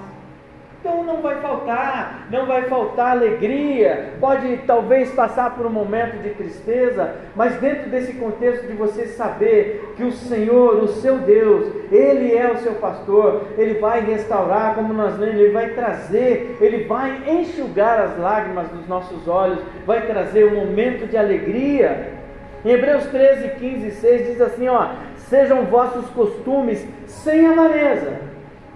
Então 0.81 1.03
não 1.03 1.21
vai 1.21 1.35
faltar, 1.41 2.27
não 2.29 2.45
vai 2.45 2.63
faltar 2.63 3.11
alegria, 3.11 4.13
pode 4.19 4.57
talvez 4.65 5.11
passar 5.11 5.55
por 5.55 5.65
um 5.65 5.69
momento 5.69 6.21
de 6.21 6.29
tristeza, 6.31 7.15
mas 7.35 7.55
dentro 7.59 7.89
desse 7.89 8.13
contexto 8.13 8.65
de 8.65 8.73
você 8.73 9.07
saber 9.07 9.93
que 9.97 10.03
o 10.03 10.11
Senhor, 10.11 10.81
o 10.83 10.87
seu 10.87 11.17
Deus, 11.17 11.67
Ele 11.91 12.33
é 12.33 12.49
o 12.49 12.57
seu 12.59 12.75
pastor, 12.75 13.43
Ele 13.57 13.79
vai 13.79 14.01
restaurar, 14.01 14.75
como 14.75 14.93
nós 14.93 15.17
lemos, 15.17 15.35
Ele 15.35 15.51
vai 15.51 15.69
trazer, 15.69 16.57
Ele 16.61 16.85
vai 16.85 17.23
enxugar 17.27 17.99
as 17.99 18.17
lágrimas 18.17 18.69
dos 18.69 18.87
nossos 18.87 19.27
olhos, 19.27 19.59
vai 19.85 20.05
trazer 20.07 20.45
um 20.45 20.65
momento 20.65 21.07
de 21.07 21.17
alegria. 21.17 22.18
Em 22.65 22.71
Hebreus 22.71 23.05
13, 23.07 23.49
15 23.59 23.87
e 23.87 23.91
6 23.91 24.27
diz 24.27 24.41
assim: 24.41 24.67
ó, 24.67 24.89
sejam 25.15 25.65
vossos 25.65 26.09
costumes 26.09 26.85
sem 27.05 27.47
avareza, 27.47 28.19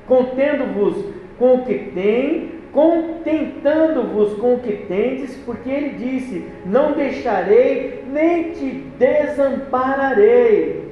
contendo-vos 0.07 1.03
com 1.37 1.55
o 1.55 1.65
que 1.65 1.91
tem, 1.93 2.51
contentando-vos 2.71 4.33
com 4.39 4.55
o 4.55 4.59
que 4.59 4.85
tendes, 4.87 5.35
porque 5.45 5.69
ele 5.69 5.89
disse: 5.91 6.45
Não 6.65 6.93
deixarei, 6.93 8.03
nem 8.11 8.51
te 8.51 8.69
desampararei. 8.97 10.83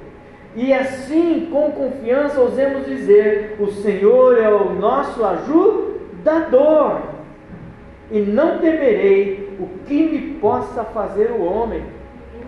E 0.53 0.73
assim, 0.73 1.47
com 1.49 1.71
confiança, 1.71 2.41
ousemos 2.41 2.85
dizer: 2.85 3.55
O 3.59 3.71
Senhor 3.71 4.37
é 4.37 4.49
o 4.49 4.73
nosso 4.73 5.23
ajudador, 5.23 7.01
e 8.11 8.19
não 8.19 8.59
temerei 8.59 9.49
o 9.57 9.67
que 9.85 10.03
me 10.03 10.33
possa 10.39 10.83
fazer 10.83 11.31
o 11.31 11.41
homem. 11.41 12.00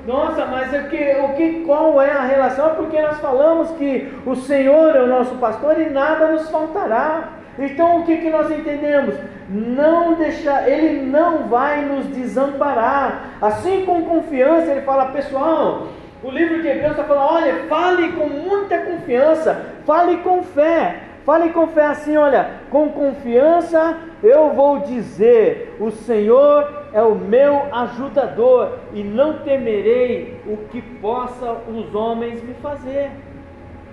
Nossa, 0.05 0.45
mas 0.45 0.73
o 0.73 0.89
que, 0.89 1.15
o 1.21 1.29
que, 1.35 1.63
qual 1.65 2.01
é 2.01 2.11
a 2.11 2.23
relação? 2.23 2.75
Porque 2.75 3.01
nós 3.01 3.19
falamos 3.19 3.71
que 3.71 4.13
o 4.25 4.35
Senhor 4.35 4.95
é 4.95 5.01
o 5.01 5.07
nosso 5.07 5.35
pastor 5.35 5.79
e 5.79 5.89
nada 5.89 6.27
nos 6.27 6.49
faltará. 6.49 7.29
Então 7.57 8.01
o 8.01 8.05
que, 8.05 8.17
que 8.17 8.29
nós 8.29 8.51
entendemos? 8.51 9.15
Não 9.49 10.15
deixar, 10.15 10.67
ele 10.67 11.05
não 11.05 11.47
vai 11.47 11.85
nos 11.85 12.07
desamparar. 12.07 13.37
Assim 13.41 13.85
com 13.85 14.03
confiança, 14.03 14.71
ele 14.71 14.81
fala, 14.81 15.05
pessoal, 15.05 15.87
o 16.21 16.29
livro 16.29 16.61
de 16.61 16.67
Hebreus 16.67 16.91
está 16.91 17.03
falando, 17.03 17.35
olha, 17.35 17.55
fale 17.69 18.11
com 18.13 18.27
muita 18.27 18.79
confiança, 18.79 19.65
fale 19.85 20.17
com 20.17 20.43
fé. 20.43 21.12
Fale 21.25 21.51
com 21.51 21.67
fé 21.67 21.85
assim, 21.85 22.17
olha, 22.17 22.61
com 22.69 22.89
confiança 22.89 23.97
eu 24.21 24.51
vou 24.51 24.79
dizer: 24.79 25.75
o 25.79 25.89
Senhor 25.89 26.85
é 26.93 27.01
o 27.01 27.15
meu 27.15 27.73
ajudador 27.73 28.79
e 28.93 29.03
não 29.03 29.39
temerei 29.39 30.41
o 30.45 30.57
que 30.69 30.81
possa 30.81 31.53
os 31.67 31.95
homens 31.95 32.43
me 32.43 32.53
fazer. 32.55 33.11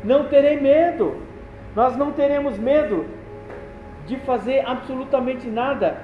Não 0.03 0.25
terei 0.25 0.61
medo. 0.61 1.17
Nós 1.75 1.97
não 1.97 2.11
teremos 2.11 2.59
medo 2.59 3.07
de 4.07 4.17
fazer 4.17 4.65
absolutamente 4.67 5.49
nada 5.49 5.99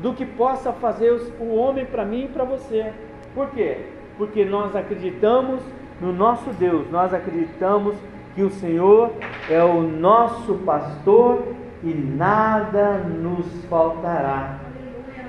do 0.00 0.14
que 0.14 0.24
possa 0.24 0.72
fazer 0.72 1.10
o 1.40 1.56
homem 1.56 1.84
para 1.84 2.04
mim 2.04 2.24
e 2.24 2.28
para 2.28 2.44
você. 2.44 2.92
Por 3.34 3.50
quê? 3.50 3.78
Porque 4.16 4.44
nós 4.44 4.76
acreditamos 4.76 5.60
no 6.00 6.12
nosso 6.12 6.50
Deus, 6.50 6.88
nós 6.90 7.12
acreditamos 7.12 7.96
que 8.38 8.44
o 8.44 8.50
Senhor 8.50 9.14
é 9.50 9.60
o 9.64 9.82
nosso 9.82 10.54
pastor 10.64 11.42
e 11.82 11.88
nada 11.88 12.98
nos 12.98 13.44
faltará. 13.64 14.60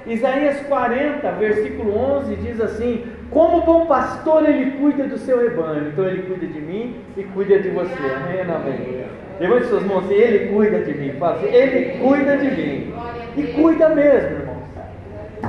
Isaías 0.05 0.59
40, 0.67 1.31
versículo 1.31 1.97
11 1.97 2.35
diz 2.35 2.61
assim: 2.61 3.05
Como 3.31 3.61
bom 3.61 3.87
pastor 3.87 4.47
ele 4.47 4.77
cuida 4.77 5.05
do 5.05 5.17
seu 5.17 5.41
rebanho, 5.41 5.87
então 5.87 6.05
ele 6.05 6.21
cuida 6.21 6.45
de 6.45 6.61
mim 6.61 6.97
e 7.17 7.23
cuida 7.23 7.57
de 7.59 7.69
você. 7.69 7.97
Amém, 8.15 8.41
amém. 8.41 9.05
Levante 9.39 9.65
suas 9.65 9.83
mãos 9.83 10.05
assim, 10.05 10.13
Ele 10.13 10.53
cuida 10.53 10.79
de 10.83 10.93
mim. 10.93 11.13
Fala 11.13 11.37
assim, 11.37 11.47
Ele 11.47 11.97
cuida 11.97 12.37
de 12.37 12.51
mim. 12.51 12.93
E 13.37 13.43
cuida 13.53 13.89
mesmo, 13.89 14.37
irmãos. 14.37 14.63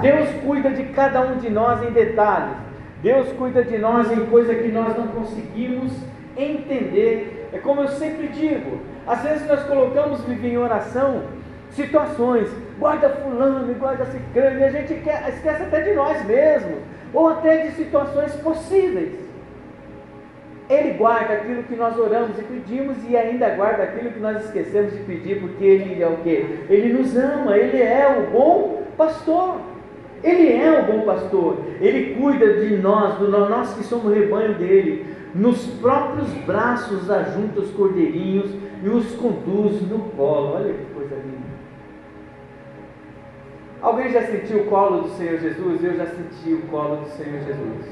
Deus 0.01 0.29
cuida 0.47 0.71
de 0.71 0.85
cada 0.95 1.21
um 1.21 1.37
de 1.37 1.51
nós 1.51 1.83
em 1.83 1.91
detalhes. 1.91 2.57
Deus 3.03 3.31
cuida 3.33 3.63
de 3.63 3.77
nós 3.77 4.11
em 4.11 4.25
coisa 4.27 4.55
que 4.55 4.69
nós 4.69 4.97
não 4.97 5.09
conseguimos 5.09 5.93
entender. 6.39 7.40
É 7.53 7.59
como 7.59 7.83
eu 7.83 7.89
sempre 7.89 8.29
digo, 8.29 8.81
às 9.07 9.23
vezes 9.23 9.47
nós 9.47 9.63
colocamos 9.65 10.25
viver 10.25 10.49
em 10.49 10.59
oração 10.59 11.23
situações, 11.73 12.49
guarda 12.79 13.09
fulano, 13.09 13.73
guarda 13.75 14.05
ciclano, 14.07 14.59
e 14.59 14.65
a 14.65 14.71
gente 14.71 14.95
quer, 15.03 15.29
esquece 15.29 15.63
até 15.63 15.83
de 15.83 15.95
nós 15.95 16.25
mesmos, 16.25 16.79
ou 17.13 17.29
até 17.29 17.67
de 17.67 17.73
situações 17.73 18.35
possíveis. 18.37 19.13
Ele 20.69 20.93
guarda 20.93 21.35
aquilo 21.35 21.65
que 21.65 21.75
nós 21.75 21.99
oramos 21.99 22.39
e 22.39 22.43
pedimos 22.43 22.97
e 23.09 23.17
ainda 23.17 23.49
guarda 23.51 23.83
aquilo 23.83 24.13
que 24.13 24.21
nós 24.21 24.45
esquecemos 24.45 24.93
de 24.93 25.01
pedir, 25.01 25.41
porque 25.41 25.65
Ele 25.65 26.01
é 26.01 26.07
o 26.07 26.19
que? 26.19 26.65
Ele 26.69 26.93
nos 26.93 27.17
ama, 27.17 27.57
Ele 27.57 27.83
é 27.83 28.07
o 28.19 28.31
bom 28.31 28.85
pastor. 28.97 29.61
Ele 30.23 30.53
é 30.53 30.71
o 30.79 30.85
bom 30.85 31.01
pastor. 31.01 31.57
Ele 31.81 32.15
cuida 32.15 32.61
de 32.61 32.77
nós, 32.77 33.19
do 33.19 33.29
nós 33.29 33.75
que 33.75 33.83
somos 33.83 34.15
rebanho 34.15 34.55
dele. 34.55 35.07
Nos 35.35 35.65
próprios 35.81 36.29
braços 36.45 37.09
ajunta 37.09 37.61
os 37.61 37.71
cordeirinhos 37.71 38.51
e 38.83 38.89
os 38.89 39.13
conduz 39.15 39.81
no 39.89 40.01
colo. 40.11 40.57
Olha 40.57 40.75
que 40.75 40.85
coisa 40.93 41.15
linda. 41.15 41.51
Alguém 43.81 44.11
já 44.11 44.23
sentiu 44.23 44.63
o 44.63 44.67
colo 44.67 45.03
do 45.03 45.09
Senhor 45.11 45.39
Jesus? 45.39 45.85
Eu 45.85 45.97
já 45.97 46.07
senti 46.07 46.53
o 46.53 46.63
colo 46.63 46.97
do 46.97 47.09
Senhor 47.11 47.41
Jesus. 47.45 47.87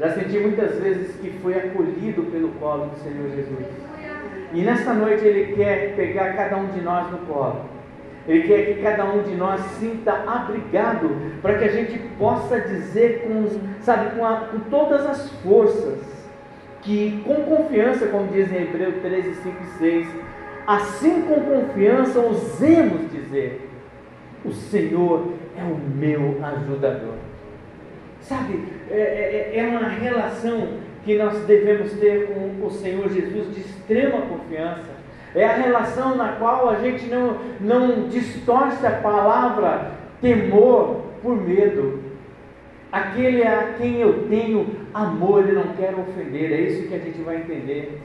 Já 0.00 0.10
senti 0.10 0.38
muitas 0.40 0.78
vezes 0.80 1.14
que 1.16 1.30
foi 1.38 1.56
acolhido 1.56 2.24
pelo 2.24 2.48
colo 2.60 2.86
do 2.86 2.96
Senhor 2.98 3.30
Jesus. 3.30 3.66
E 4.52 4.62
nesta 4.62 4.92
noite 4.92 5.24
Ele 5.24 5.54
quer 5.54 5.94
pegar 5.94 6.34
cada 6.34 6.56
um 6.56 6.66
de 6.66 6.80
nós 6.80 7.10
no 7.12 7.18
colo. 7.18 7.64
Ele 8.26 8.48
quer 8.48 8.66
que 8.66 8.82
cada 8.82 9.04
um 9.04 9.22
de 9.22 9.34
nós 9.36 9.60
sinta 9.78 10.12
abrigado 10.26 11.10
para 11.40 11.58
que 11.58 11.64
a 11.64 11.68
gente 11.68 11.98
possa 12.18 12.58
dizer 12.58 13.22
com, 13.22 13.46
sabe, 13.82 14.16
com, 14.16 14.26
a, 14.26 14.48
com 14.50 14.58
todas 14.70 15.06
as 15.06 15.30
forças 15.42 16.13
que 16.84 17.22
com 17.24 17.34
confiança, 17.36 18.06
como 18.06 18.28
diz 18.28 18.52
em 18.52 18.62
Hebreus 18.62 18.96
13, 19.00 19.34
5 19.36 19.56
e 19.62 19.66
6, 19.78 20.08
assim 20.66 21.22
com 21.22 21.40
confiança 21.40 22.20
ousemos 22.20 23.10
dizer: 23.10 23.68
O 24.44 24.52
Senhor 24.52 25.32
é 25.58 25.62
o 25.62 25.76
meu 25.76 26.38
ajudador. 26.44 27.14
Sabe, 28.20 28.64
é, 28.90 29.52
é, 29.54 29.58
é, 29.58 29.66
uma 29.66 29.88
relação 29.88 30.68
que 31.04 31.16
nós 31.16 31.38
devemos 31.46 31.92
ter 31.94 32.28
com 32.28 32.66
o 32.66 32.70
Senhor 32.70 33.10
Jesus 33.10 33.54
de 33.54 33.60
extrema 33.60 34.22
confiança. 34.22 34.94
É 35.34 35.44
a 35.44 35.56
relação 35.56 36.16
na 36.16 36.32
qual 36.32 36.70
a 36.70 36.76
gente 36.76 37.06
não, 37.06 37.38
não 37.60 38.08
distorce 38.08 38.86
a 38.86 38.92
palavra 38.92 39.90
temor 40.20 41.02
por 41.22 41.36
medo. 41.36 42.03
Aquele 42.94 43.42
a 43.42 43.74
quem 43.76 44.00
eu 44.00 44.28
tenho 44.28 44.68
amor, 44.94 45.42
ele 45.42 45.56
não 45.56 45.74
quer 45.74 45.92
ofender. 45.96 46.52
É 46.52 46.60
isso 46.60 46.86
que 46.86 46.94
a 46.94 46.98
gente 47.00 47.20
vai 47.22 47.38
entender. 47.38 48.00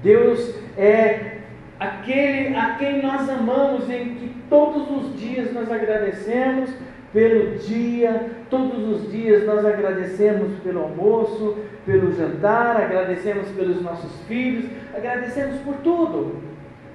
Deus 0.00 0.54
é 0.76 1.38
aquele 1.80 2.54
a 2.54 2.76
quem 2.78 3.02
nós 3.02 3.28
amamos, 3.28 3.90
em 3.90 4.14
que 4.14 4.32
todos 4.48 4.88
os 4.96 5.18
dias 5.18 5.52
nós 5.52 5.68
agradecemos 5.72 6.70
pelo 7.12 7.56
dia, 7.56 8.30
todos 8.48 8.88
os 8.88 9.10
dias 9.10 9.44
nós 9.44 9.66
agradecemos 9.66 10.56
pelo 10.60 10.82
almoço, 10.82 11.56
pelo 11.84 12.12
jantar, 12.12 12.76
agradecemos 12.76 13.48
pelos 13.48 13.82
nossos 13.82 14.22
filhos, 14.28 14.70
agradecemos 14.94 15.58
por 15.62 15.74
tudo. 15.78 16.36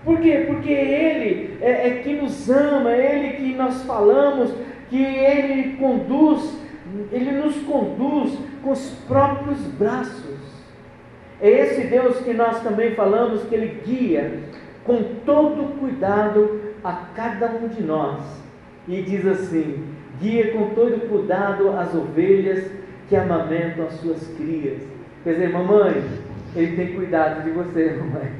Por 0.06 0.18
quê? 0.22 0.46
Porque 0.48 0.72
Ele 0.72 1.58
é, 1.60 1.90
é 1.90 1.92
que 2.02 2.14
nos 2.14 2.50
ama, 2.50 2.90
é 2.94 3.18
Ele 3.18 3.34
que 3.36 3.54
nós 3.54 3.84
falamos, 3.84 4.54
que 4.90 5.04
Ele 5.04 5.76
conduz, 5.76 6.63
Ele 7.12 7.32
nos 7.32 7.56
conduz 7.64 8.38
com 8.64 8.72
os 8.72 8.90
próprios 9.08 9.60
braços. 9.80 10.38
É 11.42 11.50
esse 11.50 11.88
Deus 11.88 12.18
que 12.20 12.34
nós 12.34 12.62
também 12.62 12.96
falamos 12.96 13.44
que 13.44 13.56
Ele 13.56 13.82
guia 13.86 14.40
com 14.84 15.04
todo 15.26 15.80
cuidado 15.80 16.62
a 16.84 16.94
cada 17.16 17.48
um 17.48 17.68
de 17.68 17.82
nós. 17.82 18.22
E 18.88 19.02
diz 19.02 19.26
assim: 19.26 19.84
guia 20.20 20.52
com 20.52 20.70
todo 20.70 21.08
cuidado 21.10 21.72
as 21.72 21.94
ovelhas 21.94 22.70
que 23.10 23.16
amamentam 23.16 23.86
as 23.86 23.94
suas 23.96 24.28
crias. 24.36 24.82
Quer 25.24 25.34
dizer, 25.34 25.50
mamãe, 25.50 26.04
Ele 26.56 26.76
tem 26.76 26.94
cuidado 26.94 27.44
de 27.44 27.52
você, 27.52 27.92
mamãe. 28.00 28.32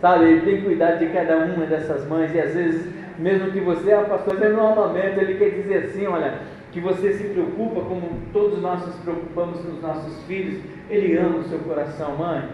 Sabe, 0.00 0.24
Ele 0.24 0.40
tem 0.40 0.62
cuidado 0.62 0.98
de 0.98 1.06
cada 1.06 1.36
uma 1.38 1.66
dessas 1.66 2.06
mães, 2.08 2.34
e 2.34 2.40
às 2.40 2.54
vezes, 2.54 2.88
mesmo 3.18 3.50
que 3.50 3.60
você, 3.60 3.92
ah, 3.92 4.02
pastor, 4.02 4.36
você 4.36 4.48
não 4.48 4.72
amamenta, 4.72 5.20
Ele 5.20 5.34
quer 5.34 5.50
dizer 5.50 5.84
assim, 5.84 6.06
olha, 6.06 6.38
que 6.72 6.80
você 6.80 7.12
se 7.14 7.24
preocupa 7.24 7.80
como 7.82 8.20
todos 8.32 8.60
nós 8.60 8.86
nos 8.86 8.96
preocupamos 8.96 9.60
com 9.60 9.72
os 9.72 9.82
nossos 9.82 10.22
filhos, 10.24 10.62
Ele 10.88 11.16
ama 11.16 11.38
o 11.38 11.44
seu 11.44 11.58
coração, 11.60 12.16
mãe. 12.16 12.48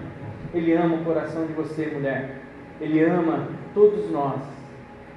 Ele 0.54 0.72
ama 0.72 0.96
o 0.96 1.04
coração 1.04 1.46
de 1.46 1.52
você, 1.52 1.86
mulher. 1.86 2.36
Ele 2.80 3.02
ama 3.02 3.48
todos 3.74 4.10
nós. 4.10 4.40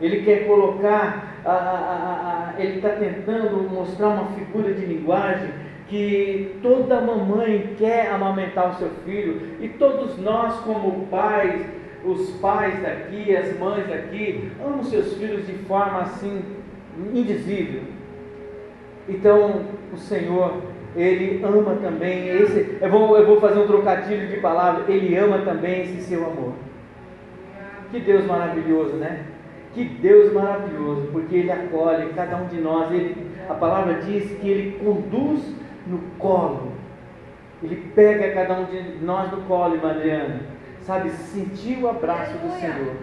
Ele 0.01 0.23
quer 0.23 0.47
colocar, 0.47 1.41
a, 1.45 1.51
a, 1.51 2.53
a, 2.57 2.61
ele 2.61 2.77
está 2.77 2.89
tentando 2.89 3.69
mostrar 3.69 4.09
uma 4.09 4.27
figura 4.31 4.73
de 4.73 4.85
linguagem 4.85 5.49
que 5.89 6.57
toda 6.61 7.01
mamãe 7.01 7.75
quer 7.77 8.11
amamentar 8.11 8.69
o 8.69 8.75
seu 8.75 8.89
filho 9.05 9.41
e 9.59 9.67
todos 9.69 10.17
nós, 10.19 10.55
como 10.59 11.07
pais, 11.07 11.65
os 12.05 12.29
pais 12.39 12.81
daqui, 12.81 13.35
as 13.35 13.57
mães 13.59 13.87
daqui, 13.87 14.51
amam 14.63 14.83
seus 14.83 15.13
filhos 15.15 15.45
de 15.47 15.53
forma 15.53 16.01
assim 16.01 16.43
indizível. 17.13 17.81
Então, 19.09 19.63
o 19.91 19.97
Senhor, 19.97 20.61
Ele 20.95 21.43
ama 21.43 21.75
também 21.75 22.29
esse. 22.29 22.77
Eu 22.79 22.89
vou, 22.89 23.17
eu 23.17 23.25
vou 23.25 23.41
fazer 23.41 23.59
um 23.59 23.67
trocadilho 23.67 24.27
de 24.27 24.37
palavras. 24.37 24.87
Ele 24.87 25.15
ama 25.17 25.39
também 25.39 25.81
esse 25.81 26.01
seu 26.03 26.25
amor. 26.25 26.53
Que 27.91 27.99
Deus 27.99 28.25
maravilhoso, 28.25 28.95
né? 28.95 29.25
Que 29.73 29.83
Deus 29.83 30.31
maravilhoso, 30.31 31.09
porque 31.11 31.35
Ele 31.35 31.51
acolhe 31.51 32.13
cada 32.15 32.37
um 32.37 32.45
de 32.45 32.61
nós. 32.61 32.91
Ele, 32.91 33.15
a 33.49 33.53
palavra 33.55 33.95
diz 33.95 34.31
que 34.39 34.47
Ele 34.47 34.79
conduz 34.83 35.41
no 35.87 35.99
colo. 36.19 36.71
Ele 37.63 37.91
pega 37.95 38.31
cada 38.31 38.59
um 38.59 38.65
de 38.65 39.03
nós 39.03 39.31
no 39.31 39.41
colo, 39.41 39.75
irmã 39.75 39.89
Adriana. 39.89 40.41
Sabe, 40.81 41.09
sentir 41.09 41.83
o 41.83 41.89
abraço 41.89 42.33
do 42.37 42.51
Senhor. 42.59 42.95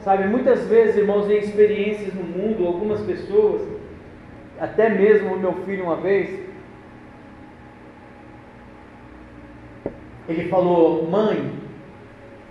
Sabe, 0.00 0.26
muitas 0.28 0.66
vezes, 0.66 0.96
irmãos, 0.96 1.28
em 1.28 1.38
experiências 1.38 2.14
no 2.14 2.22
mundo, 2.22 2.66
algumas 2.66 3.00
pessoas, 3.02 3.62
até 4.60 4.90
mesmo 4.90 5.34
o 5.34 5.38
meu 5.38 5.54
filho 5.64 5.84
uma 5.84 5.96
vez, 5.96 6.38
ele 10.28 10.48
falou, 10.48 11.08
mãe, 11.10 11.58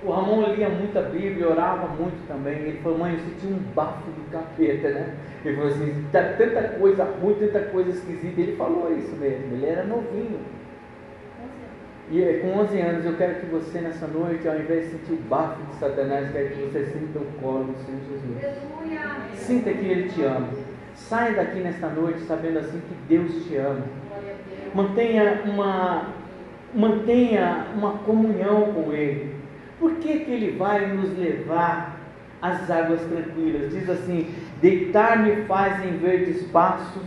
o 0.04 0.12
Ramon 0.12 0.54
lia 0.54 0.70
muita 0.70 1.02
Bíblia, 1.04 1.50
orava 1.50 1.88
muito 1.88 2.28
também. 2.28 2.58
Ele 2.58 2.80
falou, 2.80 2.98
mãe, 2.98 3.14
eu 3.14 3.20
senti 3.20 3.46
um 3.46 3.60
bafo 3.76 4.10
do 4.10 4.32
capeta, 4.32 4.90
né? 4.90 5.16
Ele 5.46 5.56
falou 5.56 5.72
assim, 5.72 6.06
tá 6.12 6.34
tanta 6.38 6.64
coisa 6.80 7.04
ruim, 7.04 7.36
tanta 7.36 7.60
coisa 7.66 7.92
esquisita. 7.92 8.42
Ele 8.42 8.56
falou 8.56 8.92
isso 8.98 9.16
mesmo, 9.16 9.54
ele 9.54 9.66
era 9.68 9.84
novinho. 9.84 10.40
E 12.12 12.24
é, 12.24 12.40
com 12.40 12.58
11 12.58 12.82
anos, 12.82 13.06
eu 13.06 13.16
quero 13.18 13.36
que 13.36 13.46
você 13.46 13.82
nessa 13.82 14.08
noite, 14.08 14.48
ao 14.48 14.58
invés 14.58 14.86
de 14.86 14.98
sentir 14.98 15.14
o 15.14 15.30
bafo 15.30 15.62
de 15.64 15.76
Satanás, 15.76 16.32
quero 16.32 16.50
que 16.50 16.62
você 16.64 16.86
sinta 16.86 17.20
o 17.20 17.26
colo 17.40 17.66
do 17.66 17.78
Senhor 17.86 18.02
Jesus. 18.10 18.42
Sinta 19.36 19.72
que 19.72 19.86
Ele 19.86 20.10
te 20.10 20.24
ama. 20.24 20.69
Saia 21.10 21.34
daqui 21.34 21.60
nesta 21.60 21.88
noite 21.88 22.20
sabendo 22.20 22.60
assim 22.60 22.80
que 22.82 22.96
Deus 23.08 23.44
te 23.44 23.56
ama. 23.56 23.82
Mantenha 24.76 25.42
uma, 25.44 26.04
mantenha 26.72 27.66
uma 27.76 27.94
comunhão 27.94 28.72
com 28.74 28.94
Ele. 28.94 29.34
Por 29.80 29.96
que, 29.96 30.20
que 30.20 30.32
Ele 30.32 30.56
vai 30.56 30.86
nos 30.86 31.18
levar 31.18 31.98
às 32.40 32.70
águas 32.70 33.02
tranquilas? 33.02 33.72
Diz 33.72 33.90
assim: 33.90 34.30
deitar-me 34.62 35.46
faz 35.48 35.84
em 35.84 35.98
verdes 35.98 36.44
pastos, 36.52 37.02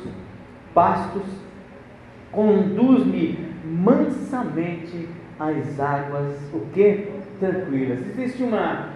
pastos, 0.74 1.22
conduz-me 2.32 3.38
mansamente 3.64 5.08
às 5.38 5.78
águas, 5.78 6.34
o 6.52 6.66
que? 6.74 7.08
Tranquilas. 7.38 8.00
Existe 8.00 8.42
uma, 8.42 8.88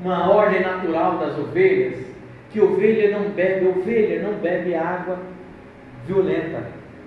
uma 0.00 0.30
ordem 0.30 0.62
natural 0.62 1.18
das 1.18 1.36
ovelhas, 1.36 2.11
que 2.52 2.60
ovelha 2.60 3.18
não 3.18 3.30
bebe, 3.30 3.66
ovelha 3.66 4.22
não 4.22 4.34
bebe 4.34 4.74
água 4.74 5.18
violenta, 6.06 6.64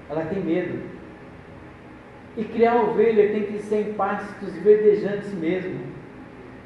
ela 0.09 0.25
tem 0.25 0.39
medo. 0.39 0.79
E 2.35 2.43
criar 2.43 2.75
ovelha 2.75 3.29
tem 3.29 3.43
que 3.43 3.59
ser 3.59 3.81
em 3.81 3.93
pastos 3.93 4.53
verdejantes 4.55 5.31
mesmo, 5.33 5.79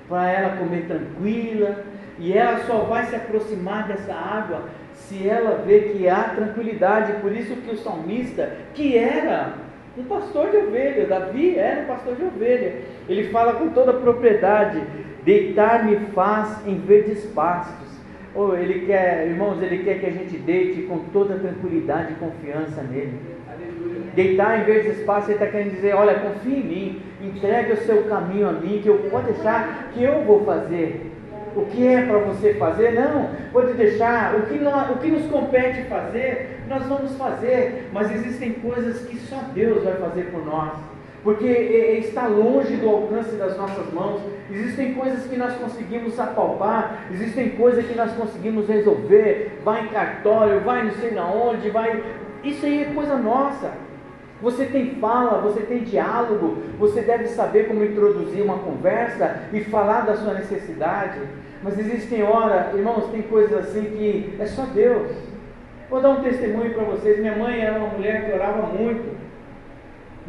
para 0.07 0.31
ela 0.31 0.57
comer 0.57 0.85
tranquila, 0.87 1.83
e 2.17 2.33
ela 2.33 2.59
só 2.65 2.79
vai 2.79 3.05
se 3.05 3.15
aproximar 3.15 3.87
dessa 3.87 4.13
água 4.13 4.63
se 4.93 5.27
ela 5.27 5.63
vê 5.65 5.79
que 5.81 6.09
há 6.09 6.23
tranquilidade. 6.35 7.13
Por 7.21 7.31
isso 7.31 7.55
que 7.55 7.73
o 7.73 7.77
salmista, 7.77 8.57
que 8.73 8.97
era 8.97 9.53
um 9.97 10.03
pastor 10.03 10.49
de 10.49 10.57
ovelha, 10.57 11.05
Davi 11.05 11.57
era 11.57 11.81
um 11.81 11.85
pastor 11.85 12.15
de 12.15 12.23
ovelha, 12.23 12.81
ele 13.07 13.29
fala 13.29 13.53
com 13.53 13.69
toda 13.69 13.93
propriedade: 13.93 14.81
deitar-me 15.23 15.97
faz 16.13 16.65
em 16.65 16.79
verdes 16.79 17.25
pastos. 17.27 17.88
Ou 18.35 18.55
ele 18.55 18.85
quer, 18.85 19.27
irmãos, 19.27 19.61
ele 19.61 19.83
quer 19.83 19.99
que 19.99 20.05
a 20.05 20.11
gente 20.11 20.37
deite 20.37 20.83
com 20.83 20.99
toda 21.11 21.35
tranquilidade 21.35 22.13
e 22.13 22.15
confiança 22.15 22.81
nele. 22.83 23.19
Deitar 24.13 24.61
em 24.61 24.63
vez 24.65 24.83
de 24.83 25.01
espaço, 25.01 25.27
ele 25.27 25.33
está 25.33 25.47
querendo 25.47 25.71
dizer: 25.71 25.95
olha, 25.95 26.19
confie 26.19 26.55
em 26.55 26.63
mim, 26.63 27.01
entregue 27.21 27.73
o 27.73 27.77
seu 27.77 28.03
caminho 28.03 28.49
a 28.49 28.51
mim, 28.51 28.79
que 28.81 28.87
eu 28.87 28.97
pode 29.09 29.31
deixar 29.31 29.89
que 29.93 30.03
eu 30.03 30.23
vou 30.23 30.45
fazer. 30.45 31.09
O 31.55 31.65
que 31.65 31.87
é 31.87 32.05
para 32.05 32.19
você 32.19 32.53
fazer? 32.53 32.91
Não, 32.91 33.29
pode 33.51 33.73
deixar. 33.73 34.35
O 34.35 34.43
que, 34.43 34.59
nós, 34.59 34.91
o 34.91 34.97
que 34.99 35.07
nos 35.07 35.25
compete 35.25 35.83
fazer, 35.83 36.59
nós 36.67 36.85
vamos 36.85 37.15
fazer. 37.17 37.89
Mas 37.91 38.13
existem 38.13 38.53
coisas 38.53 39.01
que 39.05 39.17
só 39.17 39.41
Deus 39.53 39.83
vai 39.83 39.95
fazer 39.95 40.31
por 40.31 40.45
nós. 40.45 40.73
Porque 41.23 41.47
está 41.47 42.27
longe 42.27 42.77
do 42.77 42.89
alcance 42.89 43.35
das 43.35 43.57
nossas 43.57 43.91
mãos. 43.93 44.21
Existem 44.49 44.93
coisas 44.93 45.25
que 45.25 45.35
nós 45.35 45.53
conseguimos 45.55 46.17
apalpar, 46.19 47.07
existem 47.11 47.49
coisas 47.49 47.85
que 47.85 47.95
nós 47.95 48.11
conseguimos 48.13 48.67
resolver. 48.67 49.59
Vai 49.63 49.85
em 49.85 49.89
cartório, 49.89 50.61
vai 50.61 50.85
não 50.85 50.91
sei 50.93 51.11
na 51.11 51.25
onde, 51.25 51.69
vai. 51.69 52.03
Isso 52.43 52.65
aí 52.65 52.83
é 52.83 52.93
coisa 52.93 53.17
nossa. 53.17 53.71
Você 54.41 54.65
tem 54.65 54.95
fala, 54.95 55.41
você 55.41 55.59
tem 55.61 55.79
diálogo, 55.79 56.57
você 56.79 57.01
deve 57.01 57.27
saber 57.27 57.67
como 57.67 57.83
introduzir 57.83 58.41
uma 58.41 58.59
conversa 58.59 59.41
e 59.51 59.59
falar 59.65 60.01
da 60.01 60.15
sua 60.15 60.33
necessidade. 60.33 61.19
Mas 61.61 61.77
existem 61.77 62.23
horas, 62.23 62.73
irmãos, 62.73 63.11
tem 63.11 63.21
coisas 63.23 63.67
assim 63.67 63.83
que 63.83 64.37
é 64.39 64.45
só 64.45 64.63
Deus. 64.73 65.11
Vou 65.89 66.01
dar 66.01 66.11
um 66.11 66.23
testemunho 66.23 66.73
para 66.73 66.83
vocês. 66.83 67.19
Minha 67.19 67.35
mãe 67.35 67.59
era 67.59 67.77
uma 67.77 67.89
mulher 67.89 68.25
que 68.25 68.31
orava 68.31 68.61
muito. 68.67 69.17